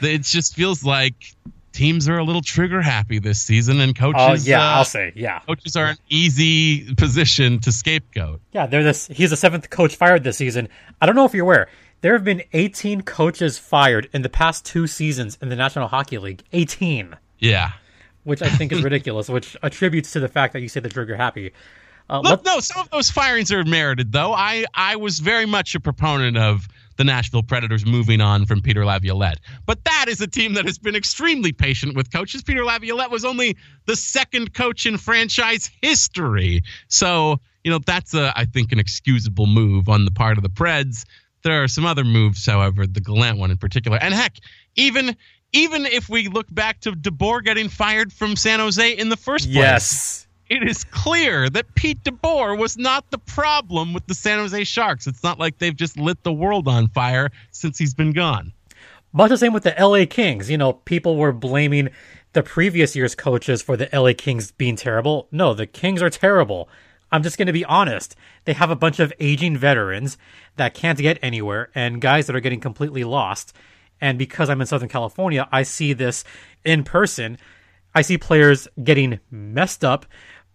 It 0.02 0.24
just 0.24 0.56
feels 0.56 0.84
like 0.84 1.36
teams 1.72 2.08
are 2.10 2.18
a 2.18 2.24
little 2.24 2.42
trigger 2.42 2.82
happy 2.82 3.20
this 3.20 3.42
season, 3.42 3.80
and 3.80 3.96
coaches. 3.96 4.48
Oh 4.48 4.50
yeah, 4.50 4.62
uh, 4.62 4.78
I'll 4.78 4.86
say 4.86 5.12
yeah. 5.16 5.40
Coaches 5.40 5.76
are 5.76 5.86
an 5.86 5.98
easy 6.10 6.94
position 6.96 7.60
to 7.60 7.72
scapegoat. 7.72 8.42
Yeah, 8.52 8.66
they're 8.68 8.84
this. 8.84 9.08
He's 9.08 9.30
the 9.30 9.38
seventh 9.38 9.70
coach 9.70 9.96
fired 9.96 10.24
this 10.24 10.38
season. 10.38 10.70
I 11.02 11.06
don't 11.06 11.16
know 11.16 11.26
if 11.26 11.34
you're 11.34 11.46
aware. 11.46 11.70
There 12.02 12.14
have 12.14 12.24
been 12.24 12.44
18 12.54 13.02
coaches 13.02 13.58
fired 13.58 14.08
in 14.14 14.22
the 14.22 14.30
past 14.30 14.66
two 14.66 14.86
seasons 14.86 15.38
in 15.42 15.50
the 15.50 15.56
National 15.56 15.88
Hockey 15.88 16.20
League. 16.20 16.44
18. 16.54 17.16
Yeah. 17.40 17.72
Which 18.24 18.44
I 18.44 18.50
think 18.50 18.72
is 18.72 18.84
ridiculous, 18.84 19.30
which 19.30 19.58
attributes 19.64 20.12
to 20.14 20.20
the 20.20 20.28
fact 20.28 20.54
that 20.54 20.62
you 20.62 20.70
say 20.70 20.80
the 20.80 20.90
trigger 20.90 21.16
happy. 21.16 21.54
Uh, 22.10 22.22
Look, 22.22 22.46
no, 22.46 22.60
some 22.60 22.82
of 22.82 22.90
those 22.92 23.10
firings 23.10 23.52
are 23.52 23.64
merited, 23.66 24.12
though. 24.12 24.32
I, 24.32 24.66
I 24.74 24.96
was 24.98 25.20
very 25.20 25.46
much 25.46 25.74
a 25.74 25.80
proponent 25.80 26.38
of 26.38 26.68
the 26.98 27.04
Nashville 27.04 27.44
Predators 27.44 27.86
moving 27.86 28.22
on 28.22 28.46
from 28.46 28.62
Peter 28.62 28.86
Laviolette. 28.86 29.40
But 29.66 29.84
that 29.86 30.06
is 30.08 30.20
a 30.22 30.28
team 30.28 30.54
that 30.54 30.66
has 30.66 30.78
been 30.78 30.96
extremely 30.96 31.52
patient 31.52 31.96
with 31.96 32.12
coaches. 32.12 32.44
Peter 32.44 32.66
Laviolette 32.66 33.12
was 33.12 33.24
only 33.24 33.58
the 33.86 33.96
second 33.96 34.54
coach 34.54 34.86
in 34.86 34.98
franchise 34.98 35.70
history. 35.82 36.64
So, 36.88 37.40
you 37.64 37.72
know, 37.72 37.80
that's, 37.80 38.14
a, 38.14 38.34
I 38.36 38.46
think, 38.46 38.72
an 38.72 38.80
excusable 38.80 39.48
move 39.48 39.90
on 39.90 40.06
the 40.06 40.12
part 40.12 40.38
of 40.38 40.44
the 40.44 40.50
Preds. 40.50 41.06
There 41.44 41.64
are 41.64 41.68
some 41.68 41.86
other 41.86 42.04
moves, 42.04 42.46
however, 42.46 42.86
the 42.86 43.02
Gallant 43.02 43.38
one 43.38 43.52
in 43.52 43.58
particular. 43.58 43.98
And 44.02 44.14
heck, 44.14 44.38
even 44.76 45.16
even 45.54 45.86
if 45.86 46.10
we 46.10 46.28
look 46.28 46.54
back 46.54 46.82
to 46.82 46.92
DeBoer 46.92 47.42
getting 47.42 47.70
fired 47.70 48.12
from 48.12 48.36
San 48.36 48.60
Jose 48.60 48.92
in 48.92 49.08
the 49.08 49.16
first 49.16 49.46
place. 49.46 49.56
Yes 49.56 50.27
it 50.50 50.68
is 50.68 50.84
clear 50.86 51.50
that 51.50 51.76
Pete 51.76 52.04
DeBoer 52.04 52.58
was 52.58 52.78
not 52.78 53.10
the 53.12 53.18
problem 53.18 53.94
with 53.94 54.08
the 54.08 54.14
San 54.14 54.40
Jose 54.40 54.64
Sharks. 54.64 55.08
It's 55.08 55.24
not 55.24 55.40
like 55.40 55.58
they've 55.58 55.76
just 55.76 55.98
lit 55.98 56.24
the 56.24 56.34
world 56.34 56.68
on 56.68 56.88
fire 56.88 57.32
since 57.52 57.78
he's 57.78 57.94
been 57.94 58.14
gone. 58.14 58.54
Much 59.14 59.30
the 59.30 59.38
same 59.38 59.54
with 59.54 59.64
the 59.64 59.76
LA 59.80 60.06
Kings. 60.10 60.50
You 60.50 60.58
know, 60.58 60.74
people 60.74 61.18
were 61.18 61.32
blaming 61.32 61.90
the 62.34 62.44
previous 62.44 62.96
year's 62.96 63.16
coaches 63.16 63.62
for 63.62 63.76
the 63.76 63.90
LA 63.92 64.14
Kings 64.16 64.52
being 64.52 64.76
terrible. 64.76 65.28
No, 65.32 65.54
the 65.54 65.66
Kings 65.66 66.02
are 66.02 66.10
terrible. 66.10 66.70
I'm 67.12 67.24
just 67.24 67.38
going 67.38 67.48
to 67.48 67.54
be 67.54 67.66
honest. 67.66 68.16
They 68.46 68.54
have 68.54 68.70
a 68.70 68.76
bunch 68.76 69.00
of 69.00 69.14
aging 69.20 69.58
veterans 69.58 70.18
that 70.58 70.74
can't 70.74 71.00
get 71.00 71.20
anywhere 71.22 71.70
and 71.74 72.02
guys 72.02 72.28
that 72.28 72.36
are 72.36 72.42
getting 72.42 72.60
completely 72.60 73.04
lost. 73.04 73.54
And 74.00 74.20
because 74.20 74.50
I'm 74.50 74.62
in 74.62 74.68
Southern 74.68 74.90
California, 74.90 75.48
I 75.52 75.64
see 75.64 75.94
this 75.94 76.24
in 76.64 76.84
person. 76.84 77.38
I 77.96 78.02
see 78.02 78.18
players 78.18 78.68
getting 78.84 79.20
messed 79.32 79.84
up 79.84 80.06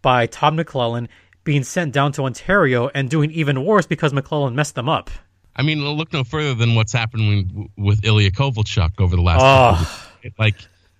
by 0.02 0.26
Tom 0.26 0.56
McLellan 0.56 1.08
being 1.44 1.64
sent 1.64 1.92
down 1.92 2.12
to 2.12 2.22
Ontario 2.22 2.90
and 2.94 3.08
doing 3.08 3.30
even 3.30 3.64
worse 3.64 3.86
because 3.86 4.12
McLellan 4.12 4.54
messed 4.54 4.74
them 4.74 4.88
up. 4.88 5.10
I 5.54 5.62
mean, 5.62 5.84
look 5.84 6.12
no 6.12 6.24
further 6.24 6.54
than 6.54 6.74
what's 6.74 6.92
happening 6.92 7.70
with 7.76 8.04
Ilya 8.04 8.30
Kovalchuk 8.30 9.00
over 9.00 9.16
the 9.16 9.22
last. 9.22 9.40
Oh. 9.42 10.08
Like 10.38 10.54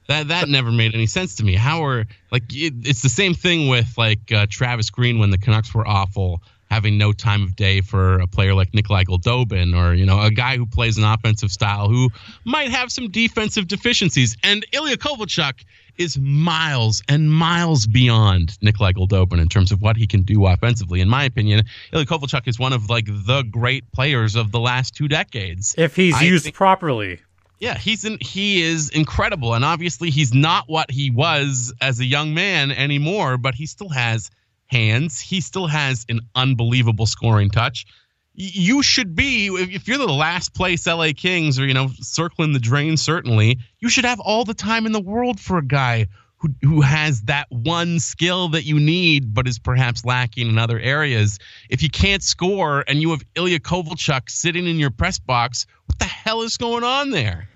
that, 0.09 0.29
that 0.29 0.49
never 0.49 0.71
made 0.71 0.95
any 0.95 1.07
sense 1.07 1.37
to 1.37 1.45
me. 1.45 1.55
How 1.55 1.85
are 1.85 2.07
like 2.31 2.45
it, 2.51 2.75
it's 2.85 3.03
the 3.03 3.09
same 3.09 3.35
thing 3.35 3.69
with 3.69 3.97
like 3.97 4.33
uh, 4.33 4.47
Travis 4.51 4.91
Green 4.91 5.19
when 5.19 5.31
the 5.31 5.39
Canucks 5.39 5.73
were 5.73 5.87
awful, 5.87 6.43
having 6.71 6.99
no 6.99 7.13
time 7.13 7.45
of 7.45 7.57
day 7.57 7.81
for 7.81 8.19
a 8.19 8.27
player 8.27 8.53
like 8.53 8.75
Nikolai 8.75 9.05
Goldobin 9.05 9.77
or 9.77 9.95
you 9.95 10.05
know 10.05 10.21
a 10.21 10.31
guy 10.31 10.57
who 10.57 10.67
plays 10.67 10.99
an 10.99 11.05
offensive 11.05 11.51
style 11.51 11.89
who 11.89 12.11
might 12.45 12.71
have 12.71 12.91
some 12.91 13.11
defensive 13.11 13.69
deficiencies. 13.69 14.37
And 14.43 14.67
Ilya 14.73 14.97
Kovalchuk 14.97 15.65
is 15.99 16.19
miles 16.19 17.03
and 17.09 17.31
miles 17.31 17.87
beyond 17.87 18.57
Nikolai 18.63 18.93
Goldobin 18.93 19.41
in 19.41 19.49
terms 19.49 19.73
of 19.73 19.83
what 19.83 19.97
he 19.97 20.07
can 20.07 20.23
do 20.23 20.47
offensively. 20.47 21.01
In 21.01 21.09
my 21.09 21.25
opinion, 21.25 21.65
Ilya 21.93 22.07
Kovalchuk 22.07 22.49
is 22.49 22.59
one 22.59 22.73
of 22.73 22.89
like 22.91 23.07
the 23.07 23.45
great 23.51 23.91
players 23.93 24.37
of 24.37 24.53
the 24.53 24.61
last 24.61 24.95
two 24.95 25.09
decades. 25.09 25.75
If 25.77 25.97
he's 25.97 26.15
I 26.15 26.23
used 26.23 26.45
think, 26.45 26.57
properly. 26.57 27.21
Yeah, 27.59 27.79
he's 27.79 28.05
in, 28.05 28.19
he 28.21 28.63
is 28.63 28.91
incredible, 28.91 29.55
and 29.55 29.65
obviously 29.65 30.11
he's 30.11 30.35
not 30.35 30.65
what 30.69 30.91
he 30.91 31.11
was 31.11 31.73
as 31.81 32.01
a 32.01 32.05
young 32.05 32.35
man 32.35 32.73
anymore. 32.73 33.37
But 33.39 33.55
he 33.55 33.67
still 33.67 33.91
has 33.91 34.31
hands. 34.67 35.21
He 35.21 35.41
still 35.41 35.67
has 35.67 36.05
an 36.09 36.21
unbelievable 36.35 37.07
scoring 37.07 37.51
touch 37.51 37.87
you 38.35 38.83
should 38.83 39.15
be 39.15 39.49
if 39.49 39.87
you're 39.87 39.99
the 39.99 40.07
last 40.07 40.55
place 40.55 40.87
LA 40.87 41.09
Kings 41.15 41.59
or 41.59 41.67
you 41.67 41.75
know 41.75 41.89
circling 42.01 42.53
the 42.53 42.59
drain 42.59 42.97
certainly 42.97 43.59
you 43.81 43.89
should 43.89 44.05
have 44.05 44.21
all 44.21 44.45
the 44.45 44.55
time 44.55 44.87
in 44.87 44.93
the 44.93 45.01
world 45.01 45.39
for 45.39 45.59
a 45.59 45.65
guy 45.65 46.07
who 46.43 46.49
who 46.63 46.81
has 46.81 47.23
that 47.23 47.47
one 47.51 48.01
skill 48.01 48.49
that 48.49 48.65
you 48.65 48.81
need 48.81 49.35
but 49.35 49.47
is 49.47 49.59
perhaps 49.59 50.05
lacking 50.05 50.49
in 50.49 50.59
other 50.59 50.79
areas. 50.79 51.39
If 51.71 51.83
you 51.83 51.91
can't 51.91 52.23
score 52.23 52.85
and 52.89 53.01
you 53.01 53.11
have 53.11 53.23
Ilya 53.37 53.61
Kovalchuk 53.61 54.29
sitting 54.29 54.67
in 54.67 54.79
your 54.79 54.91
press 54.91 55.19
box 55.19 55.67
what 55.87 55.99
the 55.99 56.05
hell 56.05 56.43
is 56.43 56.57
going 56.57 56.85
on 56.85 57.11
there? 57.11 57.49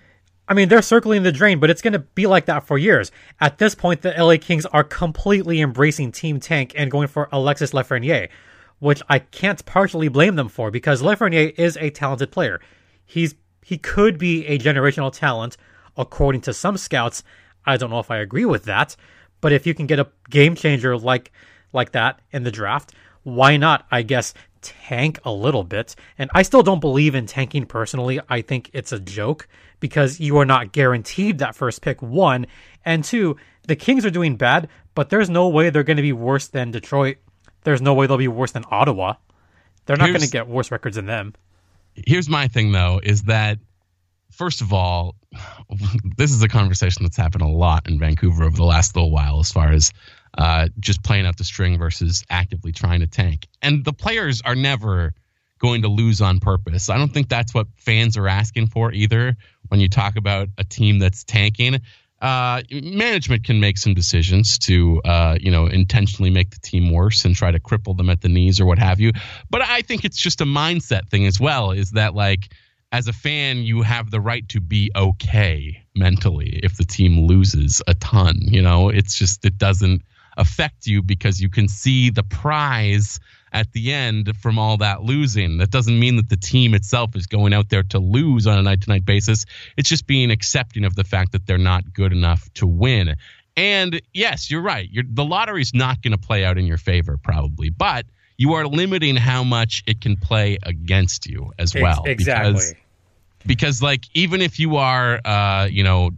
I 0.48 0.54
mean, 0.54 0.68
they're 0.68 0.82
circling 0.82 1.24
the 1.24 1.32
drain, 1.32 1.58
but 1.58 1.70
it's 1.70 1.82
going 1.82 1.94
to 1.94 1.98
be 1.98 2.26
like 2.28 2.46
that 2.46 2.66
for 2.66 2.78
years. 2.78 3.10
At 3.40 3.58
this 3.58 3.74
point, 3.74 4.02
the 4.02 4.14
LA 4.16 4.36
Kings 4.40 4.64
are 4.66 4.84
completely 4.84 5.60
embracing 5.60 6.12
Team 6.12 6.38
Tank 6.38 6.72
and 6.76 6.88
going 6.88 7.08
for 7.08 7.28
Alexis 7.32 7.72
Lafreniere 7.72 8.28
which 8.78 9.02
I 9.08 9.18
can't 9.18 9.64
partially 9.64 10.08
blame 10.08 10.36
them 10.36 10.48
for 10.48 10.70
because 10.70 11.02
Lafreniere 11.02 11.58
is 11.58 11.76
a 11.78 11.90
talented 11.90 12.30
player. 12.30 12.60
He's 13.04 13.34
he 13.64 13.78
could 13.78 14.18
be 14.18 14.46
a 14.46 14.58
generational 14.58 15.12
talent 15.12 15.56
according 15.96 16.42
to 16.42 16.54
some 16.54 16.76
scouts. 16.76 17.24
I 17.64 17.76
don't 17.76 17.90
know 17.90 17.98
if 17.98 18.10
I 18.10 18.18
agree 18.18 18.44
with 18.44 18.64
that, 18.64 18.94
but 19.40 19.52
if 19.52 19.66
you 19.66 19.74
can 19.74 19.86
get 19.86 19.98
a 19.98 20.08
game 20.30 20.54
changer 20.54 20.96
like 20.96 21.32
like 21.72 21.92
that 21.92 22.20
in 22.30 22.44
the 22.44 22.52
draft, 22.52 22.92
why 23.22 23.56
not? 23.56 23.86
I 23.90 24.02
guess 24.02 24.34
tank 24.62 25.18
a 25.24 25.32
little 25.32 25.64
bit. 25.64 25.94
And 26.18 26.30
I 26.34 26.42
still 26.42 26.62
don't 26.62 26.80
believe 26.80 27.14
in 27.14 27.26
tanking 27.26 27.66
personally. 27.66 28.20
I 28.28 28.40
think 28.40 28.70
it's 28.72 28.92
a 28.92 29.00
joke 29.00 29.48
because 29.80 30.20
you 30.20 30.38
are 30.38 30.44
not 30.44 30.72
guaranteed 30.72 31.38
that 31.38 31.54
first 31.54 31.82
pick 31.82 32.00
one, 32.00 32.46
and 32.84 33.04
two, 33.04 33.36
the 33.66 33.76
Kings 33.76 34.06
are 34.06 34.10
doing 34.10 34.36
bad, 34.36 34.68
but 34.94 35.10
there's 35.10 35.28
no 35.28 35.48
way 35.48 35.70
they're 35.70 35.82
going 35.82 35.96
to 35.98 36.02
be 36.02 36.12
worse 36.12 36.48
than 36.48 36.70
Detroit 36.70 37.18
there's 37.66 37.82
no 37.82 37.94
way 37.94 38.06
they'll 38.06 38.16
be 38.16 38.28
worse 38.28 38.52
than 38.52 38.64
Ottawa. 38.70 39.14
They're 39.86 39.96
not 39.96 40.06
going 40.06 40.20
to 40.20 40.30
get 40.30 40.46
worse 40.46 40.70
records 40.70 40.94
than 40.94 41.06
them. 41.06 41.34
Here's 41.94 42.28
my 42.28 42.46
thing, 42.46 42.70
though, 42.70 43.00
is 43.02 43.24
that 43.24 43.58
first 44.30 44.60
of 44.60 44.72
all, 44.72 45.16
this 46.16 46.30
is 46.30 46.40
a 46.42 46.48
conversation 46.48 47.02
that's 47.02 47.16
happened 47.16 47.42
a 47.42 47.48
lot 47.48 47.88
in 47.88 47.98
Vancouver 47.98 48.44
over 48.44 48.56
the 48.56 48.64
last 48.64 48.94
little 48.94 49.10
while, 49.10 49.40
as 49.40 49.50
far 49.50 49.72
as 49.72 49.92
uh, 50.38 50.68
just 50.78 51.02
playing 51.02 51.26
out 51.26 51.38
the 51.38 51.44
string 51.44 51.76
versus 51.76 52.24
actively 52.30 52.70
trying 52.70 53.00
to 53.00 53.08
tank. 53.08 53.48
And 53.62 53.84
the 53.84 53.92
players 53.92 54.42
are 54.44 54.54
never 54.54 55.12
going 55.58 55.82
to 55.82 55.88
lose 55.88 56.20
on 56.20 56.38
purpose. 56.38 56.88
I 56.88 56.98
don't 56.98 57.12
think 57.12 57.28
that's 57.28 57.52
what 57.52 57.66
fans 57.76 58.16
are 58.16 58.28
asking 58.28 58.68
for 58.68 58.92
either. 58.92 59.36
When 59.68 59.80
you 59.80 59.88
talk 59.88 60.14
about 60.16 60.48
a 60.56 60.62
team 60.62 61.00
that's 61.00 61.24
tanking, 61.24 61.80
uh, 62.22 62.62
management 62.70 63.44
can 63.44 63.60
make 63.60 63.76
some 63.76 63.94
decisions 63.94 64.58
to, 64.58 65.02
uh, 65.04 65.36
you 65.40 65.50
know, 65.50 65.66
intentionally 65.66 66.30
make 66.30 66.50
the 66.50 66.58
team 66.60 66.90
worse 66.90 67.24
and 67.24 67.34
try 67.34 67.50
to 67.50 67.60
cripple 67.60 67.96
them 67.96 68.08
at 68.08 68.22
the 68.22 68.28
knees 68.28 68.58
or 68.60 68.66
what 68.66 68.78
have 68.78 69.00
you. 69.00 69.12
But 69.50 69.62
I 69.62 69.82
think 69.82 70.04
it's 70.04 70.18
just 70.18 70.40
a 70.40 70.46
mindset 70.46 71.08
thing 71.10 71.26
as 71.26 71.38
well. 71.38 71.72
Is 71.72 71.90
that 71.92 72.14
like, 72.14 72.52
as 72.92 73.08
a 73.08 73.12
fan, 73.12 73.58
you 73.58 73.82
have 73.82 74.10
the 74.10 74.20
right 74.20 74.48
to 74.48 74.60
be 74.60 74.90
okay 74.96 75.84
mentally 75.94 76.60
if 76.62 76.76
the 76.76 76.84
team 76.84 77.26
loses 77.26 77.82
a 77.86 77.94
ton. 77.94 78.36
You 78.40 78.62
know, 78.62 78.88
it's 78.88 79.18
just 79.18 79.44
it 79.44 79.58
doesn't 79.58 80.02
affect 80.38 80.86
you 80.86 81.02
because 81.02 81.40
you 81.40 81.50
can 81.50 81.68
see 81.68 82.10
the 82.10 82.22
prize 82.22 83.18
at 83.56 83.72
the 83.72 83.90
end 83.90 84.36
from 84.36 84.58
all 84.58 84.76
that 84.76 85.02
losing. 85.02 85.56
That 85.56 85.70
doesn't 85.70 85.98
mean 85.98 86.16
that 86.16 86.28
the 86.28 86.36
team 86.36 86.74
itself 86.74 87.16
is 87.16 87.26
going 87.26 87.54
out 87.54 87.70
there 87.70 87.84
to 87.84 87.98
lose 87.98 88.46
on 88.46 88.58
a 88.58 88.62
night 88.62 88.82
to 88.82 88.90
night 88.90 89.06
basis. 89.06 89.46
It's 89.78 89.88
just 89.88 90.06
being 90.06 90.30
accepting 90.30 90.84
of 90.84 90.94
the 90.94 91.04
fact 91.04 91.32
that 91.32 91.46
they're 91.46 91.56
not 91.56 91.94
good 91.94 92.12
enough 92.12 92.52
to 92.54 92.66
win. 92.66 93.16
And 93.56 94.02
yes, 94.12 94.50
you're 94.50 94.60
right. 94.60 94.86
You're, 94.90 95.04
the 95.08 95.24
lottery's 95.24 95.72
not 95.72 96.02
going 96.02 96.12
to 96.12 96.18
play 96.18 96.44
out 96.44 96.58
in 96.58 96.66
your 96.66 96.76
favor, 96.76 97.16
probably, 97.16 97.70
but 97.70 98.04
you 98.36 98.52
are 98.52 98.66
limiting 98.66 99.16
how 99.16 99.42
much 99.42 99.82
it 99.86 100.02
can 100.02 100.18
play 100.18 100.58
against 100.62 101.26
you 101.26 101.52
as 101.58 101.74
well. 101.74 102.02
Exactly. 102.04 102.52
Because, 102.52 102.74
because 103.46 103.82
like 103.82 104.04
even 104.12 104.42
if 104.42 104.60
you 104.60 104.76
are 104.76 105.18
uh, 105.24 105.66
you 105.70 105.82
know 105.82 106.10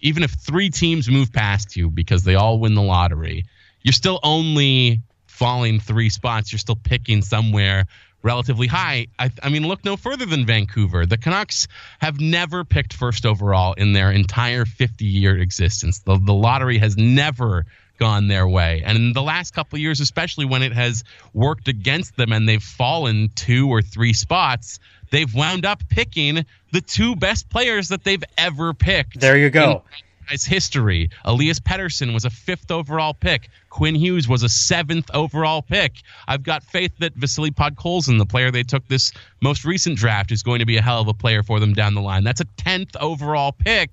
even 0.00 0.22
if 0.22 0.30
three 0.30 0.70
teams 0.70 1.10
move 1.10 1.30
past 1.30 1.76
you 1.76 1.90
because 1.90 2.24
they 2.24 2.36
all 2.36 2.58
win 2.58 2.74
the 2.74 2.82
lottery 2.82 3.44
you're 3.82 3.92
still 3.92 4.20
only 4.22 5.02
falling 5.36 5.80
three 5.80 6.08
spots 6.08 6.52
you're 6.52 6.58
still 6.58 6.76
picking 6.76 7.22
somewhere 7.22 7.86
relatively 8.22 8.66
high 8.66 9.06
I, 9.18 9.30
I 9.42 9.50
mean 9.50 9.68
look 9.68 9.84
no 9.84 9.96
further 9.96 10.26
than 10.26 10.46
vancouver 10.46 11.06
the 11.06 11.18
canucks 11.18 11.68
have 12.00 12.20
never 12.20 12.64
picked 12.64 12.94
first 12.94 13.26
overall 13.26 13.74
in 13.74 13.92
their 13.92 14.10
entire 14.10 14.64
50 14.64 15.04
year 15.04 15.36
existence 15.38 16.00
the, 16.00 16.18
the 16.18 16.34
lottery 16.34 16.78
has 16.78 16.96
never 16.96 17.66
gone 17.98 18.28
their 18.28 18.46
way. 18.46 18.82
And 18.84 18.96
in 18.96 19.12
the 19.12 19.22
last 19.22 19.54
couple 19.54 19.76
of 19.76 19.80
years, 19.80 20.00
especially 20.00 20.44
when 20.44 20.62
it 20.62 20.72
has 20.72 21.04
worked 21.32 21.68
against 21.68 22.16
them 22.16 22.32
and 22.32 22.48
they've 22.48 22.62
fallen 22.62 23.30
two 23.34 23.68
or 23.68 23.82
three 23.82 24.12
spots, 24.12 24.78
they've 25.10 25.32
wound 25.32 25.64
up 25.64 25.82
picking 25.88 26.44
the 26.72 26.80
two 26.80 27.16
best 27.16 27.48
players 27.48 27.88
that 27.88 28.04
they've 28.04 28.24
ever 28.36 28.74
picked. 28.74 29.20
There 29.20 29.36
you 29.36 29.50
go. 29.50 29.82
His 30.28 30.44
history. 30.44 31.10
Elias 31.24 31.60
Pettersson 31.60 32.12
was 32.12 32.24
a 32.24 32.30
fifth 32.30 32.70
overall 32.70 33.14
pick. 33.14 33.48
Quinn 33.70 33.94
Hughes 33.94 34.28
was 34.28 34.42
a 34.42 34.48
seventh 34.48 35.10
overall 35.14 35.62
pick. 35.62 36.02
I've 36.26 36.42
got 36.42 36.64
faith 36.64 36.92
that 36.98 37.14
Vasily 37.14 37.50
Podkolzin, 37.50 38.18
the 38.18 38.26
player 38.26 38.50
they 38.50 38.62
took 38.62 38.86
this 38.88 39.12
most 39.40 39.64
recent 39.64 39.98
draft, 39.98 40.32
is 40.32 40.42
going 40.42 40.60
to 40.60 40.66
be 40.66 40.76
a 40.76 40.82
hell 40.82 41.00
of 41.00 41.08
a 41.08 41.14
player 41.14 41.42
for 41.42 41.60
them 41.60 41.74
down 41.74 41.94
the 41.94 42.00
line. 42.00 42.24
That's 42.24 42.40
a 42.40 42.46
tenth 42.56 42.96
overall 42.96 43.52
pick. 43.52 43.90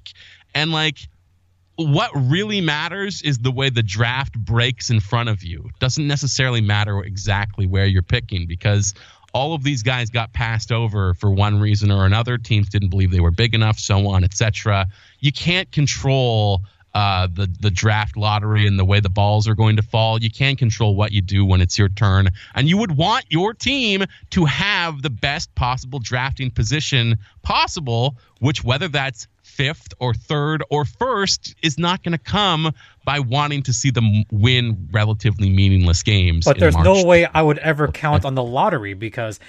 And 0.56 0.72
like 0.72 0.98
what 1.76 2.12
really 2.16 2.62
matters 2.62 3.22
is 3.22 3.40
the 3.40 3.52
way 3.52 3.70
the 3.70 3.84
draft 3.84 4.38
breaks 4.38 4.90
in 4.90 5.00
front 5.00 5.30
of 5.30 5.44
you. 5.44 5.70
Doesn't 5.80 6.08
necessarily 6.08 6.62
matter 6.62 7.04
exactly 7.04 7.66
where 7.66 7.86
you're 7.86 8.04
picking 8.04 8.46
because 8.48 8.94
all 9.34 9.54
of 9.54 9.64
these 9.64 9.84
guys 9.84 10.10
got 10.10 10.32
passed 10.32 10.72
over 10.72 11.14
for 11.16 11.32
one 11.32 11.60
reason 11.60 11.92
or 11.92 12.06
another. 12.06 12.38
Teams 12.38 12.70
didn't 12.70 12.90
believe 12.90 13.12
they 13.12 13.20
were 13.20 13.32
big 13.32 13.56
enough, 13.56 13.80
so 13.80 14.08
on, 14.08 14.24
etc. 14.24 14.88
You 15.20 15.32
can't 15.32 15.72
control 15.72 16.62
uh, 16.94 17.28
the 17.28 17.52
the 17.60 17.72
draft 17.72 18.16
lottery 18.16 18.68
and 18.68 18.78
the 18.78 18.86
way 18.86 19.00
the 19.00 19.10
balls 19.10 19.48
are 19.48 19.56
going 19.56 19.78
to 19.78 19.82
fall. 19.82 20.22
You 20.22 20.30
can't 20.30 20.60
control 20.60 20.96
what 20.96 21.12
you 21.12 21.22
do 21.22 21.44
when 21.44 21.60
it's 21.60 21.78
your 21.78 21.90
turn, 21.90 22.30
and 22.54 22.70
you 22.70 22.78
would 22.78 22.96
want 22.96 23.26
your 23.30 23.54
team 23.54 24.04
to 24.32 24.46
have 24.46 25.02
the 25.02 25.10
best 25.10 25.54
possible 25.56 26.00
drafting 26.00 26.52
position 26.52 27.18
possible. 27.42 28.18
Which, 28.40 28.64
whether 28.64 28.88
that's 28.88 29.28
fifth 29.42 29.94
or 30.00 30.14
third 30.14 30.64
or 30.70 30.86
first 30.86 31.56
is 31.64 31.80
not 31.80 32.04
going 32.04 32.12
to 32.12 32.24
come 32.24 32.74
by 33.06 33.20
wanting 33.20 33.64
to 33.64 33.74
see 33.74 33.90
them 33.92 34.24
win 34.32 34.88
relatively 34.92 35.50
meaningless 35.50 36.04
games. 36.04 36.46
But 36.46 36.60
there's 36.60 36.74
March. 36.74 36.86
no 36.86 37.06
way 37.06 37.26
I 37.26 37.42
would 37.42 37.58
ever 37.60 37.88
count 37.88 38.26
on 38.26 38.36
the 38.36 38.44
lottery 38.44 38.94
because, 38.94 39.40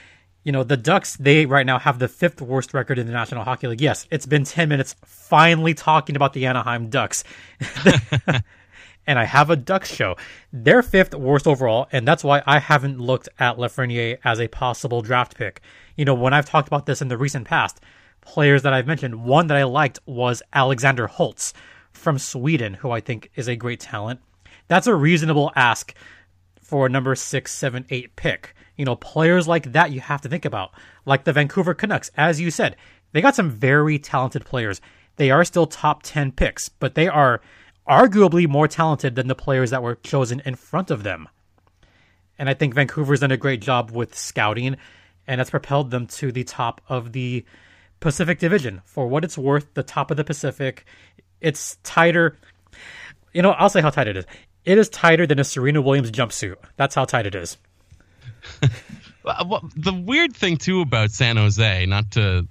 you 0.43 0.53
know, 0.53 0.65
the 0.65 0.77
Ducks, 0.77 1.17
they 1.17 1.47
right 1.47 1.67
now 1.67 1.79
have 1.79 1.99
the 1.99 2.09
fifth 2.09 2.41
worst 2.41 2.75
record 2.75 2.99
in 2.99 3.07
the 3.07 3.13
National 3.13 3.45
Hockey 3.45 3.69
League. 3.69 3.81
Yes, 3.81 4.07
it's 4.11 4.27
been 4.27 4.45
10 4.45 4.69
minutes 4.69 4.97
finally 5.05 5.75
talking 5.75 6.17
about 6.17 6.33
the 6.33 6.47
Anaheim 6.47 6.91
Ducks. 6.91 7.25
and 9.07 9.19
I 9.19 9.25
have 9.25 9.51
a 9.51 9.57
Ducks 9.57 9.93
show. 9.93 10.17
They're 10.53 10.83
fifth 10.83 11.15
worst 11.15 11.47
overall, 11.47 11.89
and 11.93 12.07
that's 12.09 12.25
why 12.25 12.43
I 12.47 12.59
haven't 12.59 13.01
looked 13.01 13.29
at 13.39 13.57
Lafreniere 13.57 14.19
as 14.25 14.41
a 14.41 14.49
possible 14.49 15.03
draft 15.03 15.37
pick. 15.37 15.61
You 15.97 16.05
know, 16.05 16.15
when 16.15 16.33
I've 16.35 16.47
talked 16.47 16.67
about 16.67 16.87
this 16.87 17.01
in 17.01 17.09
the 17.09 17.17
recent 17.17 17.47
past, 17.47 17.81
players 18.25 18.63
that 18.63 18.73
I've 18.73 18.87
mentioned. 18.87 19.25
One 19.25 19.47
that 19.47 19.57
I 19.57 19.65
liked 19.65 20.01
was 20.07 20.43
Alexander 20.53 21.07
Holtz 21.07 21.53
from 21.95 22.19
Sweden, 22.19 22.75
who 22.75 22.91
I 22.91 23.01
think 23.01 23.31
is 23.35 23.49
a 23.49 23.57
great 23.57 23.81
talent. 23.81 24.21
That's 24.69 24.87
a 24.87 24.95
reasonable 24.95 25.53
ask 25.57 25.95
for 26.61 26.87
a 26.87 26.91
number 26.91 27.15
six, 27.15 27.53
seven, 27.53 27.87
eight 27.91 28.17
pick. 28.17 28.55
You 28.77 28.85
know, 28.85 28.97
players 28.97 29.47
like 29.47 29.73
that 29.73 29.93
you 29.93 30.01
have 30.01 30.21
to 30.23 30.29
think 30.29 30.45
about. 30.45 30.73
Like 31.07 31.25
the 31.25 31.33
Vancouver 31.33 31.75
Canucks, 31.75 32.11
as 32.17 32.41
you 32.41 32.51
said, 32.51 32.77
they 33.13 33.21
got 33.21 33.37
some 33.37 33.51
very 33.51 33.99
talented 33.99 34.45
players. 34.45 34.81
They 35.17 35.31
are 35.31 35.45
still 35.45 35.67
top 35.67 36.03
10 36.03 36.33
picks, 36.33 36.69
but 36.69 36.95
they 36.95 37.07
are 37.07 37.41
arguably 37.89 38.49
more 38.49 38.67
talented 38.67 39.15
than 39.15 39.29
the 39.29 39.35
players 39.35 39.71
that 39.71 39.83
were 39.83 39.95
chosen 39.97 40.43
in 40.45 40.57
front 40.57 40.91
of 40.91 41.03
them. 41.03 41.29
And 42.39 42.49
I 42.49 42.55
think 42.55 42.75
Vancouver's 42.75 43.21
done 43.21 43.31
a 43.31 43.37
great 43.37 43.61
job 43.61 43.93
with 43.93 44.17
scouting, 44.17 44.77
and 45.27 45.39
that's 45.39 45.51
propelled 45.51 45.91
them 45.91 46.07
to 46.09 46.33
the 46.33 46.45
top 46.45 46.81
of 46.89 47.13
the 47.13 47.45
Pacific 48.01 48.39
Division. 48.39 48.83
For 48.85 49.07
what 49.07 49.25
it's 49.25 49.39
worth, 49.39 49.73
the 49.75 49.83
top 49.83 50.11
of 50.11 50.17
the 50.17 50.25
Pacific, 50.25 50.85
it's 51.45 51.77
tighter. 51.83 52.37
You 53.33 53.43
know, 53.43 53.51
I'll 53.51 53.69
say 53.69 53.81
how 53.81 53.91
tight 53.91 54.09
it 54.09 54.17
is. 54.17 54.25
It 54.65 54.79
is 54.79 54.89
tighter 54.89 55.27
than 55.27 55.39
a 55.39 55.45
Serena 55.45 55.83
Williams 55.83 56.11
jumpsuit. 56.11 56.57
That's 56.77 56.95
how 56.95 57.05
tight 57.05 57.27
it 57.27 57.35
is. 57.35 57.59
the 59.25 60.03
weird 60.05 60.35
thing 60.35 60.57
too 60.57 60.81
about 60.81 61.11
San 61.11 61.37
Jose, 61.37 61.87
not 61.87 62.11
to 62.13 62.47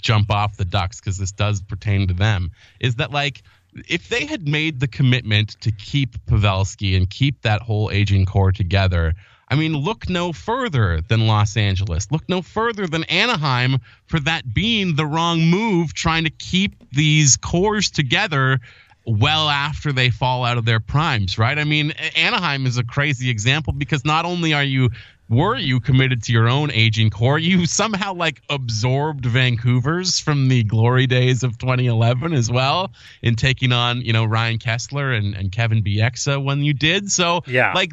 jump 0.00 0.30
off 0.30 0.56
the 0.56 0.64
Ducks 0.64 1.00
because 1.00 1.18
this 1.18 1.32
does 1.32 1.62
pertain 1.62 2.08
to 2.08 2.14
them, 2.14 2.50
is 2.80 2.96
that 2.96 3.10
like 3.10 3.42
if 3.88 4.08
they 4.08 4.26
had 4.26 4.46
made 4.46 4.80
the 4.80 4.88
commitment 4.88 5.60
to 5.60 5.72
keep 5.72 6.16
Pavelski 6.26 6.96
and 6.96 7.08
keep 7.08 7.42
that 7.42 7.62
whole 7.62 7.90
aging 7.90 8.26
core 8.26 8.52
together, 8.52 9.14
I 9.48 9.56
mean, 9.56 9.76
look 9.76 10.08
no 10.08 10.32
further 10.32 11.00
than 11.08 11.26
Los 11.26 11.56
Angeles. 11.56 12.10
Look 12.10 12.28
no 12.28 12.42
further 12.42 12.86
than 12.86 13.04
Anaheim 13.04 13.78
for 14.06 14.18
that 14.20 14.54
being 14.54 14.96
the 14.96 15.06
wrong 15.06 15.42
move, 15.42 15.94
trying 15.94 16.24
to 16.24 16.30
keep 16.30 16.72
these 16.90 17.36
cores 17.36 17.90
together 17.90 18.60
well 19.06 19.48
after 19.50 19.92
they 19.92 20.10
fall 20.10 20.44
out 20.44 20.56
of 20.56 20.64
their 20.64 20.80
primes, 20.80 21.38
right? 21.38 21.58
I 21.58 21.64
mean, 21.64 21.90
Anaheim 22.16 22.66
is 22.66 22.78
a 22.78 22.84
crazy 22.84 23.28
example 23.28 23.72
because 23.72 24.04
not 24.04 24.24
only 24.24 24.54
are 24.54 24.64
you 24.64 24.90
were 25.28 25.56
you 25.56 25.80
committed 25.80 26.22
to 26.22 26.32
your 26.32 26.48
own 26.48 26.70
aging 26.70 27.10
core, 27.10 27.38
you 27.38 27.66
somehow 27.66 28.12
like 28.14 28.42
absorbed 28.50 29.24
Vancouver's 29.24 30.20
from 30.20 30.48
the 30.48 30.62
glory 30.64 31.06
days 31.06 31.42
of 31.42 31.56
2011 31.58 32.34
as 32.34 32.50
well 32.50 32.92
in 33.22 33.34
taking 33.34 33.72
on, 33.72 34.02
you 34.02 34.12
know, 34.12 34.24
Ryan 34.24 34.58
Kesler 34.58 35.16
and, 35.16 35.34
and 35.34 35.50
Kevin 35.50 35.82
Bieksa 35.82 36.42
when 36.42 36.62
you 36.62 36.74
did. 36.74 37.10
So, 37.10 37.42
yeah. 37.46 37.72
like 37.74 37.92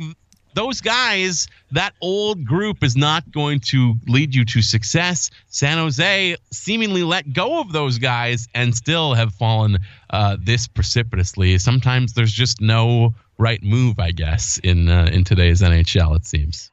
those 0.54 0.82
guys, 0.82 1.48
that 1.72 1.94
old 2.02 2.46
group 2.46 2.84
is 2.84 2.96
not 2.96 3.30
going 3.32 3.60
to 3.60 3.96
lead 4.08 4.36
you 4.36 4.46
to 4.46 4.62
success. 4.62 5.30
San 5.48 5.78
Jose 5.78 6.36
seemingly 6.52 7.04
let 7.04 7.32
go 7.34 7.60
of 7.60 7.72
those 7.72 7.98
guys 7.98 8.48
and 8.54 8.76
still 8.76 9.14
have 9.14 9.34
fallen 9.34 9.78
uh, 10.10 10.38
this 10.42 10.68
precipitously. 10.68 11.58
Sometimes 11.58 12.14
there's 12.14 12.34
just 12.34 12.62
no 12.62 13.14
right 13.38 13.64
move, 13.64 14.00
I 14.00 14.12
guess, 14.12 14.60
in 14.64 14.90
uh, 14.90 15.10
in 15.12 15.24
today's 15.24 15.62
NHL. 15.62 16.16
It 16.16 16.26
seems. 16.26 16.72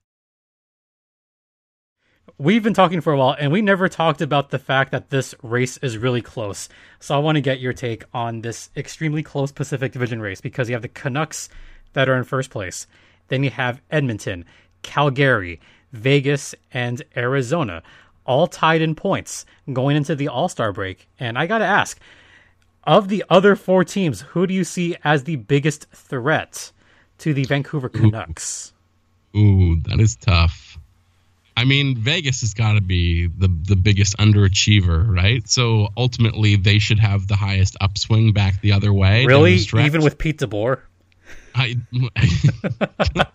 We've 2.40 2.62
been 2.62 2.74
talking 2.74 3.00
for 3.00 3.12
a 3.12 3.18
while, 3.18 3.34
and 3.36 3.50
we 3.50 3.62
never 3.62 3.88
talked 3.88 4.20
about 4.20 4.50
the 4.50 4.60
fact 4.60 4.92
that 4.92 5.10
this 5.10 5.34
race 5.42 5.76
is 5.78 5.98
really 5.98 6.22
close. 6.22 6.68
So 7.00 7.16
I 7.16 7.18
want 7.18 7.34
to 7.34 7.40
get 7.40 7.58
your 7.58 7.72
take 7.72 8.04
on 8.14 8.42
this 8.42 8.70
extremely 8.76 9.24
close 9.24 9.50
Pacific 9.50 9.90
Division 9.90 10.20
race 10.20 10.40
because 10.40 10.68
you 10.68 10.76
have 10.76 10.82
the 10.82 10.88
Canucks 10.88 11.48
that 11.94 12.08
are 12.08 12.16
in 12.16 12.22
first 12.22 12.50
place. 12.50 12.86
Then 13.28 13.44
you 13.44 13.50
have 13.50 13.80
Edmonton, 13.90 14.44
Calgary, 14.82 15.60
Vegas, 15.92 16.54
and 16.72 17.02
Arizona, 17.16 17.82
all 18.24 18.46
tied 18.46 18.82
in 18.82 18.94
points 18.94 19.46
going 19.72 19.96
into 19.96 20.14
the 20.14 20.28
All 20.28 20.48
Star 20.48 20.72
break. 20.72 21.08
And 21.18 21.38
I 21.38 21.46
got 21.46 21.58
to 21.58 21.64
ask, 21.64 21.98
of 22.84 23.08
the 23.08 23.24
other 23.28 23.54
four 23.56 23.84
teams, 23.84 24.22
who 24.22 24.46
do 24.46 24.54
you 24.54 24.64
see 24.64 24.96
as 25.04 25.24
the 25.24 25.36
biggest 25.36 25.86
threat 25.92 26.72
to 27.18 27.34
the 27.34 27.44
Vancouver 27.44 27.88
Canucks? 27.88 28.72
Ooh, 29.36 29.40
Ooh 29.40 29.80
that 29.82 30.00
is 30.00 30.16
tough. 30.16 30.78
I 31.56 31.64
mean, 31.64 31.96
Vegas 31.96 32.40
has 32.42 32.54
got 32.54 32.74
to 32.74 32.80
be 32.80 33.26
the 33.26 33.48
the 33.48 33.74
biggest 33.74 34.16
underachiever, 34.18 35.12
right? 35.12 35.46
So 35.48 35.88
ultimately, 35.96 36.54
they 36.54 36.78
should 36.78 37.00
have 37.00 37.26
the 37.26 37.34
highest 37.34 37.76
upswing 37.80 38.32
back 38.32 38.60
the 38.60 38.72
other 38.72 38.92
way. 38.92 39.26
Really, 39.26 39.54
even 39.54 40.02
with 40.02 40.18
Pete 40.18 40.38
DeBoer. 40.38 40.80
I, 41.58 41.74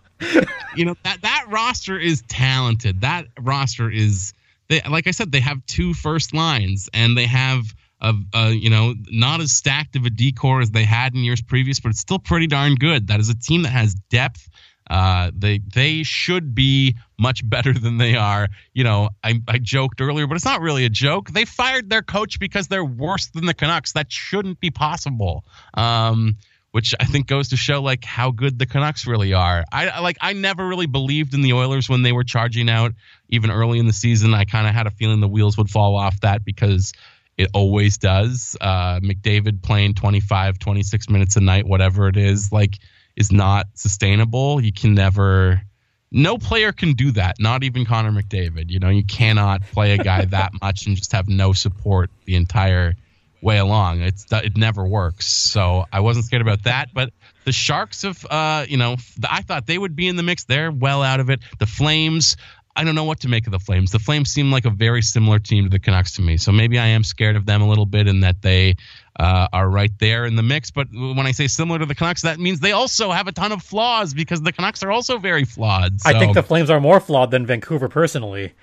you 0.76 0.84
know 0.84 0.96
that 1.04 1.22
that 1.22 1.46
roster 1.48 1.98
is 1.98 2.22
talented. 2.28 3.02
That 3.02 3.26
roster 3.38 3.90
is 3.90 4.32
they 4.68 4.80
like 4.88 5.06
I 5.06 5.10
said 5.10 5.30
they 5.32 5.40
have 5.40 5.64
two 5.66 5.94
first 5.94 6.34
lines 6.34 6.88
and 6.92 7.16
they 7.16 7.26
have 7.26 7.64
a, 8.00 8.14
a 8.34 8.50
you 8.50 8.70
know 8.70 8.94
not 9.10 9.40
as 9.40 9.52
stacked 9.52 9.96
of 9.96 10.04
a 10.04 10.10
D 10.10 10.32
corps 10.32 10.60
as 10.60 10.70
they 10.70 10.84
had 10.84 11.14
in 11.14 11.24
years 11.24 11.42
previous, 11.42 11.80
but 11.80 11.90
it's 11.90 12.00
still 12.00 12.18
pretty 12.18 12.46
darn 12.46 12.74
good. 12.74 13.08
That 13.08 13.20
is 13.20 13.28
a 13.28 13.34
team 13.36 13.62
that 13.62 13.70
has 13.70 13.94
depth. 13.94 14.48
Uh, 14.88 15.30
they 15.34 15.58
they 15.58 16.02
should 16.02 16.54
be 16.54 16.96
much 17.18 17.48
better 17.48 17.72
than 17.78 17.96
they 17.98 18.16
are. 18.16 18.48
You 18.72 18.84
know, 18.84 19.10
I, 19.22 19.40
I 19.48 19.58
joked 19.58 20.00
earlier, 20.00 20.26
but 20.26 20.36
it's 20.36 20.44
not 20.44 20.60
really 20.60 20.84
a 20.84 20.90
joke. 20.90 21.30
They 21.30 21.44
fired 21.44 21.88
their 21.88 22.02
coach 22.02 22.38
because 22.38 22.68
they're 22.68 22.84
worse 22.84 23.26
than 23.28 23.46
the 23.46 23.54
Canucks. 23.54 23.92
That 23.92 24.12
shouldn't 24.12 24.60
be 24.60 24.70
possible. 24.70 25.44
Um, 25.74 26.36
which 26.74 26.92
I 26.98 27.04
think 27.04 27.28
goes 27.28 27.50
to 27.50 27.56
show 27.56 27.80
like 27.80 28.04
how 28.04 28.32
good 28.32 28.58
the 28.58 28.66
Canucks 28.66 29.06
really 29.06 29.32
are. 29.32 29.64
I 29.70 30.00
like 30.00 30.16
I 30.20 30.32
never 30.32 30.66
really 30.66 30.86
believed 30.86 31.32
in 31.32 31.40
the 31.40 31.52
Oilers 31.52 31.88
when 31.88 32.02
they 32.02 32.10
were 32.10 32.24
charging 32.24 32.68
out 32.68 32.94
even 33.28 33.52
early 33.52 33.78
in 33.78 33.86
the 33.86 33.92
season. 33.92 34.34
I 34.34 34.44
kind 34.44 34.66
of 34.66 34.74
had 34.74 34.88
a 34.88 34.90
feeling 34.90 35.20
the 35.20 35.28
wheels 35.28 35.56
would 35.56 35.70
fall 35.70 35.94
off 35.94 36.18
that 36.22 36.44
because 36.44 36.92
it 37.38 37.48
always 37.54 37.98
does. 37.98 38.56
Uh, 38.60 38.98
McDavid 38.98 39.62
playing 39.62 39.94
25, 39.94 40.58
26 40.58 41.10
minutes 41.10 41.36
a 41.36 41.40
night, 41.40 41.64
whatever 41.64 42.08
it 42.08 42.16
is, 42.16 42.50
like 42.50 42.80
is 43.14 43.30
not 43.30 43.66
sustainable. 43.74 44.60
You 44.60 44.72
can 44.72 44.94
never 44.94 45.62
no 46.10 46.38
player 46.38 46.72
can 46.72 46.94
do 46.94 47.12
that, 47.12 47.36
not 47.38 47.62
even 47.62 47.84
Connor 47.84 48.10
McDavid. 48.10 48.70
You 48.70 48.80
know, 48.80 48.88
you 48.88 49.04
cannot 49.04 49.62
play 49.62 49.92
a 49.92 49.98
guy 49.98 50.24
that 50.24 50.50
much 50.60 50.86
and 50.88 50.96
just 50.96 51.12
have 51.12 51.28
no 51.28 51.52
support 51.52 52.10
the 52.24 52.34
entire 52.34 52.96
way 53.44 53.58
along. 53.58 54.00
It's 54.00 54.26
it 54.32 54.56
never 54.56 54.84
works. 54.84 55.26
So 55.26 55.84
I 55.92 56.00
wasn't 56.00 56.24
scared 56.24 56.42
about 56.42 56.64
that. 56.64 56.88
But 56.92 57.12
the 57.44 57.52
Sharks 57.52 58.02
have, 58.02 58.24
uh, 58.28 58.64
you 58.68 58.78
know, 58.78 58.96
I 59.28 59.42
thought 59.42 59.66
they 59.66 59.78
would 59.78 59.94
be 59.94 60.08
in 60.08 60.16
the 60.16 60.22
mix. 60.22 60.44
They're 60.44 60.72
well 60.72 61.02
out 61.02 61.20
of 61.20 61.30
it. 61.30 61.40
The 61.58 61.66
Flames. 61.66 62.36
I 62.76 62.82
don't 62.82 62.96
know 62.96 63.04
what 63.04 63.20
to 63.20 63.28
make 63.28 63.46
of 63.46 63.52
the 63.52 63.60
Flames. 63.60 63.92
The 63.92 64.00
Flames 64.00 64.32
seem 64.32 64.50
like 64.50 64.64
a 64.64 64.70
very 64.70 65.00
similar 65.00 65.38
team 65.38 65.62
to 65.62 65.70
the 65.70 65.78
Canucks 65.78 66.16
to 66.16 66.22
me. 66.22 66.38
So 66.38 66.50
maybe 66.50 66.76
I 66.76 66.86
am 66.86 67.04
scared 67.04 67.36
of 67.36 67.46
them 67.46 67.62
a 67.62 67.68
little 67.68 67.86
bit 67.86 68.08
in 68.08 68.20
that 68.20 68.42
they 68.42 68.74
uh, 69.16 69.46
are 69.52 69.68
right 69.68 69.92
there 70.00 70.26
in 70.26 70.34
the 70.34 70.42
mix. 70.42 70.72
But 70.72 70.88
when 70.90 71.20
I 71.20 71.30
say 71.30 71.46
similar 71.46 71.78
to 71.78 71.86
the 71.86 71.94
Canucks, 71.94 72.22
that 72.22 72.40
means 72.40 72.58
they 72.58 72.72
also 72.72 73.12
have 73.12 73.28
a 73.28 73.32
ton 73.32 73.52
of 73.52 73.62
flaws 73.62 74.12
because 74.12 74.42
the 74.42 74.50
Canucks 74.50 74.82
are 74.82 74.90
also 74.90 75.18
very 75.18 75.44
flawed. 75.44 76.00
So. 76.00 76.10
I 76.10 76.18
think 76.18 76.34
the 76.34 76.42
Flames 76.42 76.68
are 76.68 76.80
more 76.80 76.98
flawed 76.98 77.30
than 77.30 77.46
Vancouver 77.46 77.88
personally. 77.88 78.54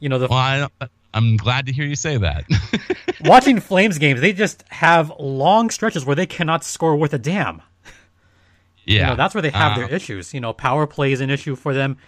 You 0.00 0.10
know, 0.10 0.18
the 0.18 0.28
well, 0.28 0.68
I, 0.82 0.88
I'm 1.14 1.38
glad 1.38 1.64
to 1.66 1.72
hear 1.72 1.86
you 1.86 1.96
say 1.96 2.18
that. 2.18 2.44
watching 3.24 3.60
Flames 3.60 3.98
games, 3.98 4.20
they 4.20 4.32
just 4.32 4.64
have 4.68 5.12
long 5.18 5.70
stretches 5.70 6.04
where 6.04 6.16
they 6.16 6.26
cannot 6.26 6.64
score 6.64 6.96
worth 6.96 7.12
a 7.14 7.18
damn. 7.18 7.62
Yeah, 8.84 9.00
you 9.00 9.06
know, 9.08 9.16
that's 9.16 9.34
where 9.34 9.42
they 9.42 9.50
have 9.50 9.72
uh, 9.72 9.76
their 9.76 9.92
issues. 9.92 10.34
You 10.34 10.40
know, 10.40 10.52
power 10.52 10.86
play 10.86 11.12
is 11.12 11.20
an 11.20 11.30
issue 11.30 11.54
for 11.54 11.74
them. 11.74 11.98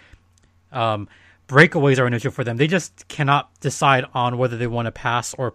Um, 0.71 1.07
breakaways 1.47 1.99
are 1.99 2.05
an 2.05 2.13
issue 2.13 2.31
for 2.31 2.43
them. 2.43 2.57
They 2.57 2.67
just 2.67 3.07
cannot 3.07 3.57
decide 3.59 4.05
on 4.13 4.37
whether 4.37 4.57
they 4.57 4.67
want 4.67 4.87
to 4.87 4.91
pass 4.91 5.33
or 5.35 5.53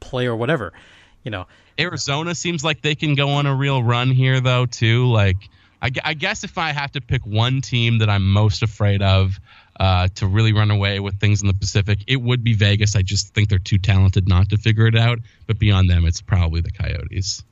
play 0.00 0.26
or 0.26 0.34
whatever. 0.34 0.72
You 1.22 1.30
know, 1.30 1.46
Arizona 1.78 2.34
seems 2.34 2.64
like 2.64 2.80
they 2.80 2.94
can 2.94 3.14
go 3.14 3.30
on 3.30 3.46
a 3.46 3.54
real 3.54 3.82
run 3.82 4.10
here, 4.10 4.40
though. 4.40 4.66
Too 4.66 5.06
like, 5.06 5.36
I, 5.82 5.90
I 6.04 6.14
guess 6.14 6.42
if 6.44 6.58
I 6.58 6.72
have 6.72 6.92
to 6.92 7.00
pick 7.00 7.24
one 7.26 7.60
team 7.60 7.98
that 7.98 8.08
I'm 8.08 8.32
most 8.32 8.62
afraid 8.62 9.02
of 9.02 9.38
uh, 9.80 10.08
to 10.16 10.26
really 10.26 10.52
run 10.52 10.70
away 10.70 11.00
with 11.00 11.18
things 11.18 11.40
in 11.40 11.48
the 11.48 11.54
Pacific, 11.54 12.00
it 12.06 12.20
would 12.20 12.44
be 12.44 12.52
Vegas. 12.52 12.94
I 12.94 13.00
just 13.00 13.34
think 13.34 13.48
they're 13.48 13.58
too 13.58 13.78
talented 13.78 14.28
not 14.28 14.50
to 14.50 14.58
figure 14.58 14.86
it 14.86 14.94
out. 14.94 15.18
But 15.46 15.58
beyond 15.58 15.88
them, 15.88 16.04
it's 16.04 16.20
probably 16.20 16.60
the 16.60 16.70
Coyotes. 16.70 17.42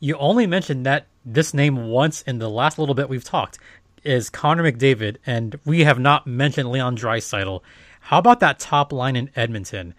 You 0.00 0.16
only 0.16 0.48
mentioned 0.48 0.84
that 0.84 1.06
this 1.24 1.54
name 1.54 1.88
once 1.88 2.22
in 2.22 2.38
the 2.38 2.50
last 2.50 2.78
little 2.78 2.96
bit 2.96 3.08
we've 3.08 3.24
talked 3.24 3.58
is 4.02 4.28
Connor 4.28 4.70
McDavid, 4.70 5.16
and 5.24 5.58
we 5.64 5.84
have 5.84 5.98
not 5.98 6.26
mentioned 6.26 6.70
Leon 6.70 6.96
Draisaitl. 6.96 7.62
How 8.00 8.18
about 8.18 8.40
that 8.40 8.58
top 8.58 8.92
line 8.92 9.14
in 9.14 9.30
Edmonton? 9.36 9.94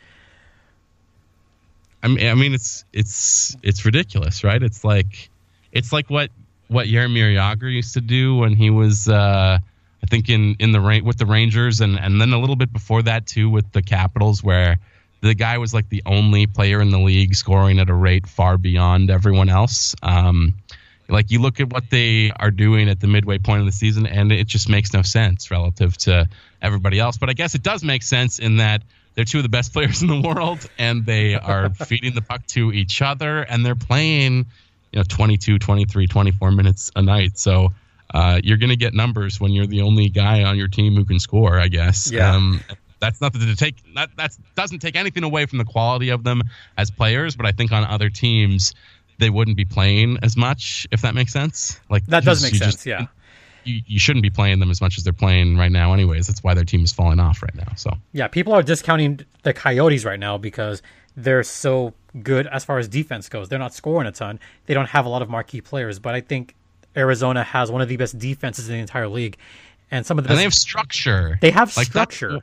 I 2.04 2.10
mean, 2.10 2.28
I 2.28 2.34
mean, 2.36 2.54
it's 2.54 2.84
it's 2.92 3.56
it's 3.64 3.86
ridiculous, 3.86 4.44
right? 4.44 4.62
It's 4.62 4.84
like 4.84 5.30
it's 5.72 5.94
like 5.94 6.10
what 6.10 6.32
what 6.68 6.88
Jaromir 6.88 7.34
Jagr 7.34 7.74
used 7.74 7.94
to 7.94 8.02
do 8.02 8.36
when 8.36 8.56
he 8.56 8.70
was, 8.70 9.08
uh, 9.08 9.60
I 10.04 10.08
think, 10.08 10.30
in 10.30 10.56
in 10.60 10.72
the 10.72 11.02
with 11.04 11.18
the 11.18 11.26
Rangers, 11.26 11.82
and 11.82 12.00
and 12.00 12.22
then 12.22 12.34
a 12.34 12.40
little 12.40 12.56
bit 12.56 12.72
before 12.72 13.02
that 13.04 13.26
too 13.28 13.50
with 13.50 13.72
the 13.72 13.82
Capitals, 13.82 14.44
where 14.44 14.78
the 15.22 15.34
guy 15.34 15.58
was 15.58 15.74
like 15.74 15.90
the 15.90 16.04
only 16.06 16.46
player 16.46 16.82
in 16.82 16.92
the 16.92 17.00
league 17.00 17.36
scoring 17.36 17.80
at 17.80 17.90
a 17.90 17.94
rate 17.94 18.28
far 18.28 18.58
beyond 18.58 19.10
everyone 19.10 19.50
else. 19.50 19.96
Um, 20.04 20.54
like 21.10 21.32
you 21.32 21.42
look 21.42 21.60
at 21.60 21.72
what 21.72 21.90
they 21.90 22.32
are 22.32 22.52
doing 22.52 22.90
at 22.90 23.00
the 23.00 23.08
midway 23.08 23.38
point 23.38 23.62
of 23.62 23.66
the 23.66 23.72
season, 23.72 24.06
and 24.06 24.32
it 24.32 24.48
just 24.48 24.70
makes 24.70 24.94
no 24.94 25.02
sense 25.02 25.50
relative 25.50 25.98
to 26.00 26.28
everybody 26.62 27.00
else. 27.00 27.18
But 27.18 27.30
I 27.30 27.34
guess 27.34 27.56
it 27.56 27.64
does 27.64 27.84
make 27.84 28.04
sense 28.04 28.40
in 28.40 28.58
that 28.58 28.84
they're 29.16 29.26
two 29.26 29.40
of 29.40 29.44
the 29.44 29.50
best 29.50 29.74
players 29.74 30.02
in 30.02 30.08
the 30.08 30.22
world, 30.22 30.70
and 30.78 31.06
they 31.06 31.36
are 31.36 31.70
feeding 31.74 32.14
the 32.14 32.22
puck 32.22 32.46
to 32.48 32.72
each 32.72 33.02
other, 33.02 33.42
and 33.42 33.66
they're 33.66 33.76
playing, 33.76 34.46
you 34.92 35.00
know, 35.00 35.04
22, 35.04 35.60
23, 35.60 36.08
24 36.08 36.52
minutes 36.52 36.92
a 36.96 37.02
night. 37.02 37.38
So 37.38 37.74
uh, 38.14 38.40
you're 38.44 38.58
going 38.58 38.70
to 38.70 38.78
get 38.78 38.94
numbers 38.94 39.40
when 39.40 39.52
you're 39.52 39.68
the 39.68 39.82
only 39.82 40.10
guy 40.10 40.44
on 40.44 40.58
your 40.58 40.68
team 40.68 40.96
who 40.96 41.06
can 41.06 41.20
score, 41.20 41.60
I 41.60 41.68
guess. 41.68 42.12
Yeah. 42.12 42.36
Um, 42.36 42.62
that's 43.00 43.22
nothing 43.22 43.42
to 43.42 43.56
take. 43.56 43.76
That 43.96 44.10
that 44.18 44.36
doesn't 44.56 44.80
take 44.80 44.96
anything 44.96 45.24
away 45.24 45.46
from 45.46 45.60
the 45.60 45.66
quality 45.66 46.10
of 46.10 46.24
them 46.24 46.44
as 46.78 46.90
players, 46.90 47.36
but 47.36 47.46
I 47.46 47.52
think 47.52 47.72
on 47.72 47.84
other 47.84 48.10
teams 48.10 48.74
they 49.20 49.30
wouldn't 49.30 49.58
be 49.58 49.66
playing 49.66 50.18
as 50.22 50.38
much, 50.38 50.88
if 50.92 51.02
that 51.02 51.16
makes 51.16 51.34
sense. 51.34 51.80
Like 51.90 52.06
that 52.08 52.24
does 52.24 52.42
make 52.42 52.56
sense. 52.56 52.76
Just, 52.76 52.86
yeah. 52.86 53.08
You, 53.64 53.82
you 53.86 54.00
shouldn't 54.00 54.24
be 54.24 54.30
playing 54.30 54.60
them 54.60 54.72
as 54.72 54.80
much 54.80 54.98
as 54.98 55.04
they're 55.04 55.14
playing 55.14 55.58
right 55.58 55.72
now, 55.72 55.94
anyways. 55.94 56.28
That's 56.28 56.44
why 56.44 56.54
their 56.54 56.64
team 56.64 56.84
is 56.84 56.94
falling 56.94 57.20
off 57.20 57.44
right 57.44 57.56
now. 57.56 57.74
So 57.76 57.92
yeah, 58.14 58.28
people 58.28 58.54
are 58.54 58.64
discounting 58.64 59.20
the 59.44 59.54
Coyotes 59.54 60.06
right 60.06 60.20
now 60.20 60.38
because 60.38 60.82
they're 61.16 61.44
so 61.44 61.94
good 62.24 62.48
as 62.48 62.64
far 62.64 62.80
as 62.80 62.88
defense 62.88 63.28
goes. 63.28 63.50
They're 63.50 63.60
not 63.60 63.74
scoring 63.74 64.08
a 64.08 64.12
ton. 64.12 64.40
They 64.66 64.74
don't 64.74 64.90
have 64.90 65.06
a 65.06 65.10
lot 65.10 65.22
of 65.22 65.30
marquee 65.30 65.62
players, 65.62 66.00
but 66.00 66.16
I 66.16 66.22
think 66.22 66.56
Arizona 66.98 67.44
has 67.44 67.72
one 67.72 67.82
of 67.82 67.88
the 67.88 67.98
best 67.98 68.18
defenses 68.18 68.68
in 68.68 68.76
the 68.76 68.82
entire 68.82 69.08
league, 69.08 69.38
and 69.92 70.06
some 70.06 70.18
of 70.18 70.24
the 70.24 70.32
and 70.32 70.40
they 70.40 70.44
have 70.44 70.54
structure. 70.54 71.38
They 71.42 71.52
have 71.52 71.76
like 71.78 71.88
structure. 71.88 72.42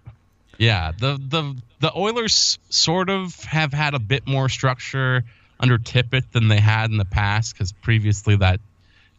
Yeah, 0.59 0.93
the 0.97 1.19
the 1.19 1.57
the 1.81 1.93
Oilers 1.97 2.59
sort 2.71 3.11
of 3.11 3.35
have 3.45 3.73
had 3.73 3.95
a 3.95 3.99
bit 3.99 4.27
more 4.27 4.49
structure 4.49 5.25
under 5.59 5.79
Tippett 5.79 6.31
than 6.33 6.49
they 6.49 6.61
had 6.61 6.91
in 6.91 6.97
the 6.97 7.05
past 7.05 7.55
because 7.55 7.73
previously 7.73 8.37
that 8.37 8.61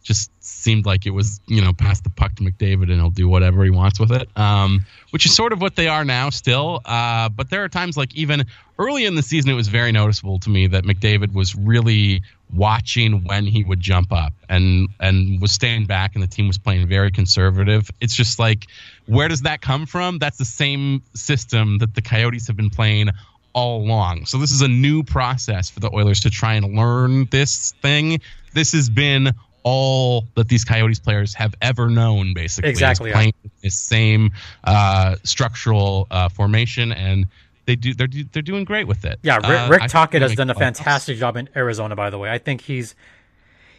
just 0.06 0.30
seemed 0.40 0.86
like 0.86 1.04
it 1.04 1.10
was 1.10 1.40
you 1.46 1.60
know 1.60 1.72
pass 1.72 2.00
the 2.00 2.10
puck 2.10 2.34
to 2.36 2.42
McDavid 2.42 2.84
and 2.84 2.94
he'll 2.94 3.10
do 3.10 3.28
whatever 3.28 3.64
he 3.64 3.70
wants 3.70 3.98
with 3.98 4.12
it, 4.12 4.28
um, 4.36 4.86
which 5.10 5.26
is 5.26 5.34
sort 5.34 5.52
of 5.52 5.60
what 5.60 5.76
they 5.76 5.88
are 5.88 6.04
now 6.04 6.30
still. 6.30 6.80
Uh, 6.84 7.28
but 7.28 7.50
there 7.50 7.64
are 7.64 7.68
times 7.68 7.96
like 7.96 8.14
even 8.14 8.44
early 8.78 9.04
in 9.04 9.16
the 9.16 9.22
season, 9.22 9.50
it 9.50 9.54
was 9.54 9.68
very 9.68 9.92
noticeable 9.92 10.38
to 10.38 10.50
me 10.50 10.68
that 10.68 10.84
McDavid 10.84 11.32
was 11.32 11.54
really 11.54 12.22
watching 12.54 13.24
when 13.24 13.44
he 13.44 13.64
would 13.64 13.80
jump 13.80 14.12
up 14.12 14.32
and 14.48 14.88
and 15.00 15.40
was 15.40 15.50
staying 15.50 15.86
back, 15.86 16.14
and 16.14 16.22
the 16.22 16.28
team 16.28 16.46
was 16.46 16.58
playing 16.58 16.86
very 16.88 17.10
conservative. 17.10 17.90
It's 18.00 18.14
just 18.14 18.38
like 18.38 18.66
where 19.06 19.28
does 19.28 19.42
that 19.42 19.60
come 19.60 19.86
from? 19.86 20.18
That's 20.18 20.38
the 20.38 20.44
same 20.44 21.02
system 21.14 21.78
that 21.78 21.94
the 21.94 22.02
Coyotes 22.02 22.46
have 22.46 22.56
been 22.56 22.70
playing 22.70 23.10
all 23.56 23.82
along. 23.82 24.26
So 24.26 24.36
this 24.36 24.52
is 24.52 24.60
a 24.60 24.68
new 24.68 25.02
process 25.02 25.70
for 25.70 25.80
the 25.80 25.90
Oilers 25.92 26.20
to 26.20 26.30
try 26.30 26.54
and 26.54 26.76
learn 26.76 27.24
this 27.30 27.72
thing. 27.80 28.20
This 28.52 28.72
has 28.72 28.90
been 28.90 29.32
all 29.66 30.28
that 30.36 30.46
these 30.46 30.64
Coyotes 30.64 31.00
players 31.00 31.34
have 31.34 31.56
ever 31.60 31.90
known, 31.90 32.34
basically. 32.34 32.70
Exactly. 32.70 33.10
Playing 33.10 33.32
yeah. 33.42 33.50
the 33.62 33.70
same 33.70 34.30
uh, 34.62 35.16
structural 35.24 36.06
uh, 36.08 36.28
formation, 36.28 36.92
and 36.92 37.26
they 37.64 37.74
do 37.74 37.92
they're 37.92 38.06
they're 38.32 38.42
doing 38.42 38.64
great 38.64 38.86
with 38.86 39.04
it. 39.04 39.18
Yeah, 39.24 39.38
Rick, 39.38 39.70
Rick 39.70 39.82
uh, 39.82 39.88
Tocchet 39.88 40.22
has 40.22 40.36
done 40.36 40.50
a 40.50 40.54
fantastic 40.54 41.18
job 41.18 41.36
in 41.36 41.48
Arizona. 41.56 41.96
By 41.96 42.10
the 42.10 42.18
way, 42.18 42.30
I 42.30 42.38
think 42.38 42.60
he's 42.60 42.94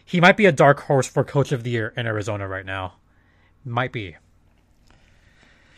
he 0.03 0.19
might 0.19 0.35
be 0.35 0.45
a 0.45 0.51
dark 0.51 0.81
horse 0.81 1.07
for 1.07 1.23
Coach 1.23 1.53
of 1.53 1.63
the 1.63 1.69
Year 1.69 1.93
in 1.95 2.05
Arizona 2.05 2.49
right 2.49 2.65
now. 2.65 2.95
Might 3.63 3.93
be 3.93 4.17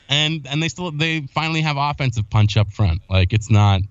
and 0.09 0.47
and 0.47 0.61
they 0.61 0.67
still 0.67 0.91
they 0.91 1.21
finally 1.21 1.61
have 1.61 1.77
offensive 1.77 2.29
punch 2.29 2.57
up 2.57 2.73
front. 2.73 3.01
Like 3.09 3.31
it's 3.31 3.49
not, 3.49 3.81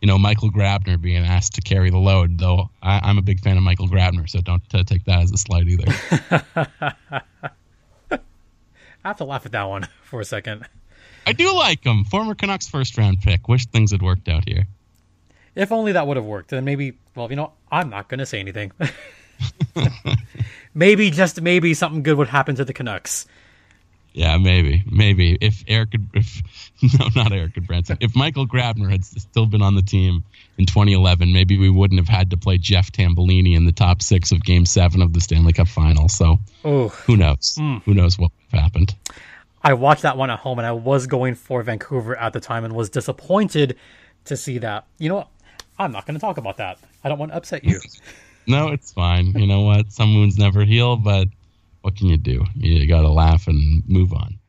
you 0.00 0.06
know, 0.06 0.18
Michael 0.18 0.50
Grabner 0.50 1.00
being 1.00 1.24
asked 1.24 1.54
to 1.54 1.60
carry 1.60 1.90
the 1.90 1.98
load. 1.98 2.38
Though 2.38 2.70
I, 2.82 3.10
am 3.10 3.18
a 3.18 3.22
big 3.22 3.40
fan 3.40 3.56
of 3.56 3.62
Michael 3.62 3.88
Grabner, 3.88 4.28
so 4.28 4.40
don't 4.40 4.62
uh, 4.74 4.82
take 4.84 5.04
that 5.04 5.22
as 5.22 5.32
a 5.32 5.36
slight 5.36 5.66
either. 5.68 5.84
I 8.10 9.10
have 9.10 9.18
to 9.18 9.24
laugh 9.24 9.46
at 9.46 9.52
that 9.52 9.64
one 9.64 9.88
for 10.02 10.20
a 10.20 10.24
second. 10.24 10.66
I 11.26 11.32
do 11.32 11.54
like 11.54 11.84
him. 11.84 12.04
Former 12.04 12.34
Canucks 12.34 12.68
first 12.68 12.98
round 12.98 13.20
pick. 13.20 13.48
Wish 13.48 13.66
things 13.66 13.92
had 13.92 14.02
worked 14.02 14.28
out 14.28 14.48
here. 14.48 14.66
If 15.54 15.72
only 15.72 15.92
that 15.92 16.06
would 16.06 16.16
have 16.16 16.26
worked. 16.26 16.50
Then 16.50 16.64
maybe, 16.64 16.98
well, 17.14 17.30
you 17.30 17.36
know, 17.36 17.52
I'm 17.70 17.88
not 17.88 18.08
going 18.08 18.18
to 18.18 18.26
say 18.26 18.38
anything. 18.38 18.72
maybe, 20.74 21.10
just 21.10 21.40
maybe, 21.40 21.72
something 21.74 22.02
good 22.02 22.18
would 22.18 22.28
happen 22.28 22.54
to 22.56 22.64
the 22.64 22.72
Canucks. 22.72 23.26
Yeah, 24.16 24.38
maybe, 24.38 24.82
maybe 24.90 25.36
if 25.42 25.62
Eric, 25.68 25.90
could 25.90 26.08
if 26.14 26.42
no, 26.98 27.08
not 27.14 27.32
Eric 27.32 27.52
Branson, 27.66 27.98
if 28.00 28.16
Michael 28.16 28.48
Grabner 28.48 28.90
had 28.90 29.04
still 29.04 29.44
been 29.44 29.60
on 29.60 29.74
the 29.74 29.82
team 29.82 30.24
in 30.56 30.64
2011, 30.64 31.34
maybe 31.34 31.58
we 31.58 31.68
wouldn't 31.68 32.00
have 32.00 32.08
had 32.08 32.30
to 32.30 32.38
play 32.38 32.56
Jeff 32.56 32.90
Tambellini 32.90 33.54
in 33.54 33.66
the 33.66 33.72
top 33.72 34.00
six 34.00 34.32
of 34.32 34.42
Game 34.42 34.64
Seven 34.64 35.02
of 35.02 35.12
the 35.12 35.20
Stanley 35.20 35.52
Cup 35.52 35.68
Final. 35.68 36.08
So, 36.08 36.38
Ooh. 36.64 36.88
who 36.88 37.18
knows? 37.18 37.56
Mm. 37.60 37.82
Who 37.82 37.92
knows 37.92 38.18
what 38.18 38.30
happened? 38.52 38.94
I 39.62 39.74
watched 39.74 40.00
that 40.00 40.16
one 40.16 40.30
at 40.30 40.38
home, 40.38 40.58
and 40.58 40.66
I 40.66 40.72
was 40.72 41.06
going 41.06 41.34
for 41.34 41.62
Vancouver 41.62 42.16
at 42.16 42.32
the 42.32 42.40
time, 42.40 42.64
and 42.64 42.74
was 42.74 42.88
disappointed 42.88 43.76
to 44.24 44.34
see 44.34 44.56
that. 44.58 44.86
You 44.98 45.10
know, 45.10 45.16
what? 45.16 45.28
I'm 45.78 45.92
not 45.92 46.06
going 46.06 46.14
to 46.14 46.20
talk 46.20 46.38
about 46.38 46.56
that. 46.56 46.78
I 47.04 47.10
don't 47.10 47.18
want 47.18 47.32
to 47.32 47.36
upset 47.36 47.64
you. 47.64 47.80
no, 48.46 48.68
it's 48.68 48.92
fine. 48.92 49.38
You 49.38 49.46
know 49.46 49.60
what? 49.60 49.92
Some 49.92 50.14
wounds 50.14 50.38
never 50.38 50.64
heal, 50.64 50.96
but 50.96 51.28
what 51.86 51.94
can 51.94 52.08
you 52.08 52.16
do? 52.16 52.44
You 52.56 52.84
got 52.88 53.02
to 53.02 53.08
laugh 53.08 53.46
and 53.46 53.84
move 53.86 54.12
on. 54.12 54.40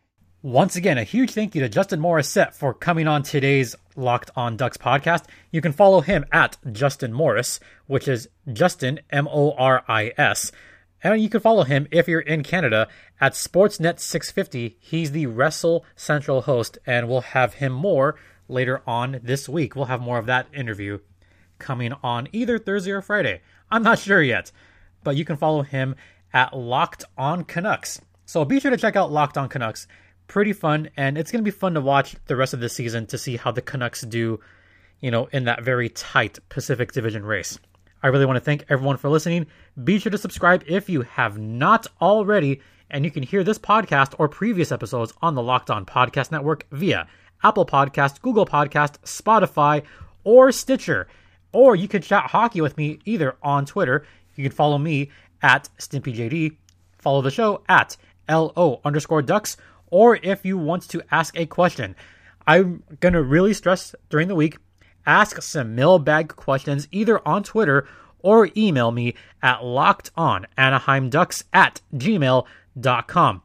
Once 0.41 0.75
again, 0.75 0.97
a 0.97 1.03
huge 1.03 1.33
thank 1.33 1.53
you 1.53 1.61
to 1.61 1.69
Justin 1.69 1.99
Morissette 1.99 2.55
for 2.55 2.73
coming 2.73 3.07
on 3.07 3.21
today's 3.21 3.75
Locked 3.95 4.31
on 4.35 4.57
Ducks 4.57 4.75
podcast. 4.77 5.25
You 5.51 5.61
can 5.61 5.71
follow 5.71 6.01
him 6.01 6.25
at 6.31 6.57
Justin 6.71 7.13
Morris, 7.13 7.59
which 7.85 8.07
is 8.07 8.27
Justin 8.51 9.01
M 9.11 9.27
O 9.27 9.51
R 9.51 9.83
I 9.87 10.13
S, 10.17 10.51
And 11.03 11.21
you 11.21 11.29
can 11.29 11.39
follow 11.39 11.61
him 11.61 11.87
if 11.91 12.07
you're 12.07 12.21
in 12.21 12.41
Canada 12.41 12.87
at 13.21 13.33
Sportsnet 13.33 13.99
650. 13.99 14.77
He's 14.79 15.11
the 15.11 15.27
Wrestle 15.27 15.85
Central 15.95 16.41
host, 16.41 16.79
and 16.87 17.07
we'll 17.07 17.21
have 17.21 17.55
him 17.55 17.71
more 17.71 18.15
later 18.47 18.81
on 18.87 19.19
this 19.21 19.47
week. 19.47 19.75
We'll 19.75 19.85
have 19.85 20.01
more 20.01 20.17
of 20.17 20.25
that 20.25 20.47
interview 20.55 20.97
coming 21.59 21.93
on 22.01 22.29
either 22.31 22.57
Thursday 22.57 22.93
or 22.93 23.03
Friday. 23.03 23.41
I'm 23.69 23.83
not 23.83 23.99
sure 23.99 24.23
yet, 24.23 24.51
but 25.03 25.15
you 25.15 25.23
can 25.23 25.37
follow 25.37 25.61
him 25.61 25.95
at 26.33 26.55
Locked 26.55 27.05
On 27.17 27.43
Canucks. 27.43 28.01
So 28.25 28.43
be 28.45 28.59
sure 28.59 28.71
to 28.71 28.77
check 28.77 28.95
out 28.95 29.11
Locked 29.11 29.37
On 29.37 29.47
Canucks. 29.49 29.87
Pretty 30.27 30.53
fun, 30.53 30.89
and 30.97 31.17
it's 31.17 31.31
going 31.31 31.43
to 31.43 31.49
be 31.49 31.57
fun 31.57 31.73
to 31.75 31.81
watch 31.81 32.15
the 32.25 32.35
rest 32.35 32.53
of 32.53 32.59
the 32.59 32.67
season 32.67 33.05
to 33.07 33.17
see 33.17 33.37
how 33.37 33.51
the 33.51 33.61
Canucks 33.61 34.01
do, 34.01 34.39
you 34.99 35.09
know, 35.09 35.29
in 35.31 35.45
that 35.45 35.63
very 35.63 35.87
tight 35.87 36.39
Pacific 36.49 36.91
Division 36.91 37.25
race. 37.25 37.57
I 38.03 38.07
really 38.07 38.25
want 38.25 38.35
to 38.37 38.43
thank 38.43 38.65
everyone 38.69 38.97
for 38.97 39.09
listening. 39.09 39.47
Be 39.81 39.97
sure 39.99 40.11
to 40.11 40.17
subscribe 40.17 40.63
if 40.67 40.89
you 40.89 41.01
have 41.01 41.39
not 41.39 41.87
already, 42.01 42.61
and 42.91 43.05
you 43.05 43.11
can 43.11 43.23
hear 43.23 43.43
this 43.43 43.57
podcast 43.57 44.13
or 44.19 44.27
previous 44.27 44.71
episodes 44.71 45.13
on 45.21 45.33
the 45.33 45.41
Locked 45.41 45.71
On 45.71 45.85
Podcast 45.85 46.31
Network 46.31 46.65
via 46.71 47.07
Apple 47.43 47.65
Podcast, 47.65 48.21
Google 48.21 48.45
Podcast, 48.45 48.99
Spotify, 49.03 49.83
or 50.23 50.51
Stitcher. 50.51 51.07
Or 51.53 51.75
you 51.75 51.87
can 51.87 52.01
chat 52.01 52.25
hockey 52.25 52.61
with 52.61 52.77
me 52.77 52.99
either 53.05 53.37
on 53.41 53.65
Twitter. 53.65 54.05
You 54.35 54.43
can 54.43 54.51
follow 54.51 54.77
me 54.77 55.09
at 55.41 55.69
StimpyJD, 55.77 56.57
follow 56.97 57.21
the 57.21 57.31
show 57.31 57.63
at 57.69 57.97
LO 58.29 58.81
underscore 58.83 59.21
ducks, 59.21 59.57
or 59.89 60.17
if 60.17 60.45
you 60.45 60.57
want 60.57 60.83
to 60.89 61.01
ask 61.11 61.37
a 61.37 61.45
question. 61.45 61.95
I'm 62.45 62.83
going 62.99 63.13
to 63.13 63.23
really 63.23 63.53
stress 63.53 63.95
during 64.09 64.27
the 64.27 64.35
week 64.35 64.57
ask 65.05 65.41
some 65.41 65.73
mailbag 65.73 66.35
questions 66.35 66.87
either 66.91 67.25
on 67.27 67.41
Twitter 67.43 67.87
or 68.19 68.49
email 68.57 68.91
me 68.91 69.15
at 69.41 69.59
lockedonanaheimducks 69.59 71.43
at 71.53 71.81
gmail.com. 71.95 73.41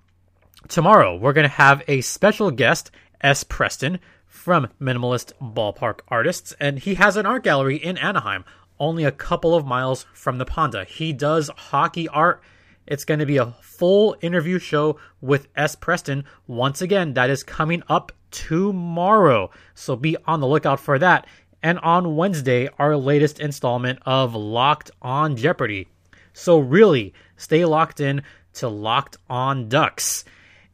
Tomorrow, 0.69 1.17
we're 1.17 1.33
going 1.33 1.49
to 1.49 1.49
have 1.49 1.83
a 1.87 2.01
special 2.01 2.51
guest, 2.51 2.91
S. 3.21 3.45
Preston, 3.45 4.01
from 4.27 4.69
Minimalist 4.81 5.33
Ballpark 5.41 6.01
Artists, 6.09 6.55
and 6.59 6.79
he 6.79 6.95
has 6.95 7.17
an 7.17 7.27
art 7.27 7.45
gallery 7.45 7.77
in 7.77 7.97
Anaheim, 7.99 8.45
only 8.83 9.05
a 9.05 9.13
couple 9.13 9.55
of 9.55 9.65
miles 9.65 10.05
from 10.13 10.37
the 10.37 10.51
Honda. 10.51 10.85
He 10.85 11.13
does 11.13 11.51
hockey 11.57 12.09
art. 12.09 12.43
It's 12.87 13.05
going 13.05 13.21
to 13.21 13.27
be 13.27 13.37
a 13.37 13.55
full 13.63 14.17
interview 14.21 14.59
show 14.59 14.99
with 15.21 15.49
S. 15.57 15.77
Preston. 15.77 16.25
Once 16.47 16.83
again, 16.83 17.15
that 17.15 17.31
is 17.31 17.43
coming 17.43 17.83
up 17.89 18.13
tomorrow. 18.31 19.51
So 19.75 19.97
be 19.97 20.17
on 20.27 20.41
the 20.41 20.47
lookout 20.47 20.81
for 20.81 20.99
that 20.99 21.27
and 21.63 21.79
on 21.79 22.17
Wednesday, 22.17 22.69
our 22.79 22.97
latest 22.97 23.39
installment 23.39 24.01
of 24.05 24.35
Locked 24.35 24.91
on 25.01 25.37
Jeopardy. 25.37 25.87
So, 26.33 26.59
really, 26.59 27.15
stay 27.37 27.65
locked 27.65 28.01
in 28.01 28.23
to 28.55 28.69
Locked 28.69 29.17
on 29.31 29.69
Ducks. 29.69 30.25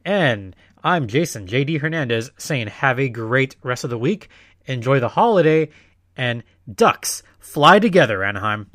And 0.04 0.56
I'm 0.82 1.06
Jason 1.06 1.46
JD 1.46 1.80
Hernandez 1.80 2.30
saying, 2.38 2.68
have 2.68 2.98
a 2.98 3.10
great 3.10 3.56
rest 3.62 3.84
of 3.84 3.90
the 3.90 3.98
week, 3.98 4.30
enjoy 4.64 4.98
the 5.00 5.08
holiday, 5.08 5.68
and 6.16 6.42
Ducks 6.72 7.22
fly 7.38 7.78
together, 7.78 8.22
Anaheim. 8.24 8.70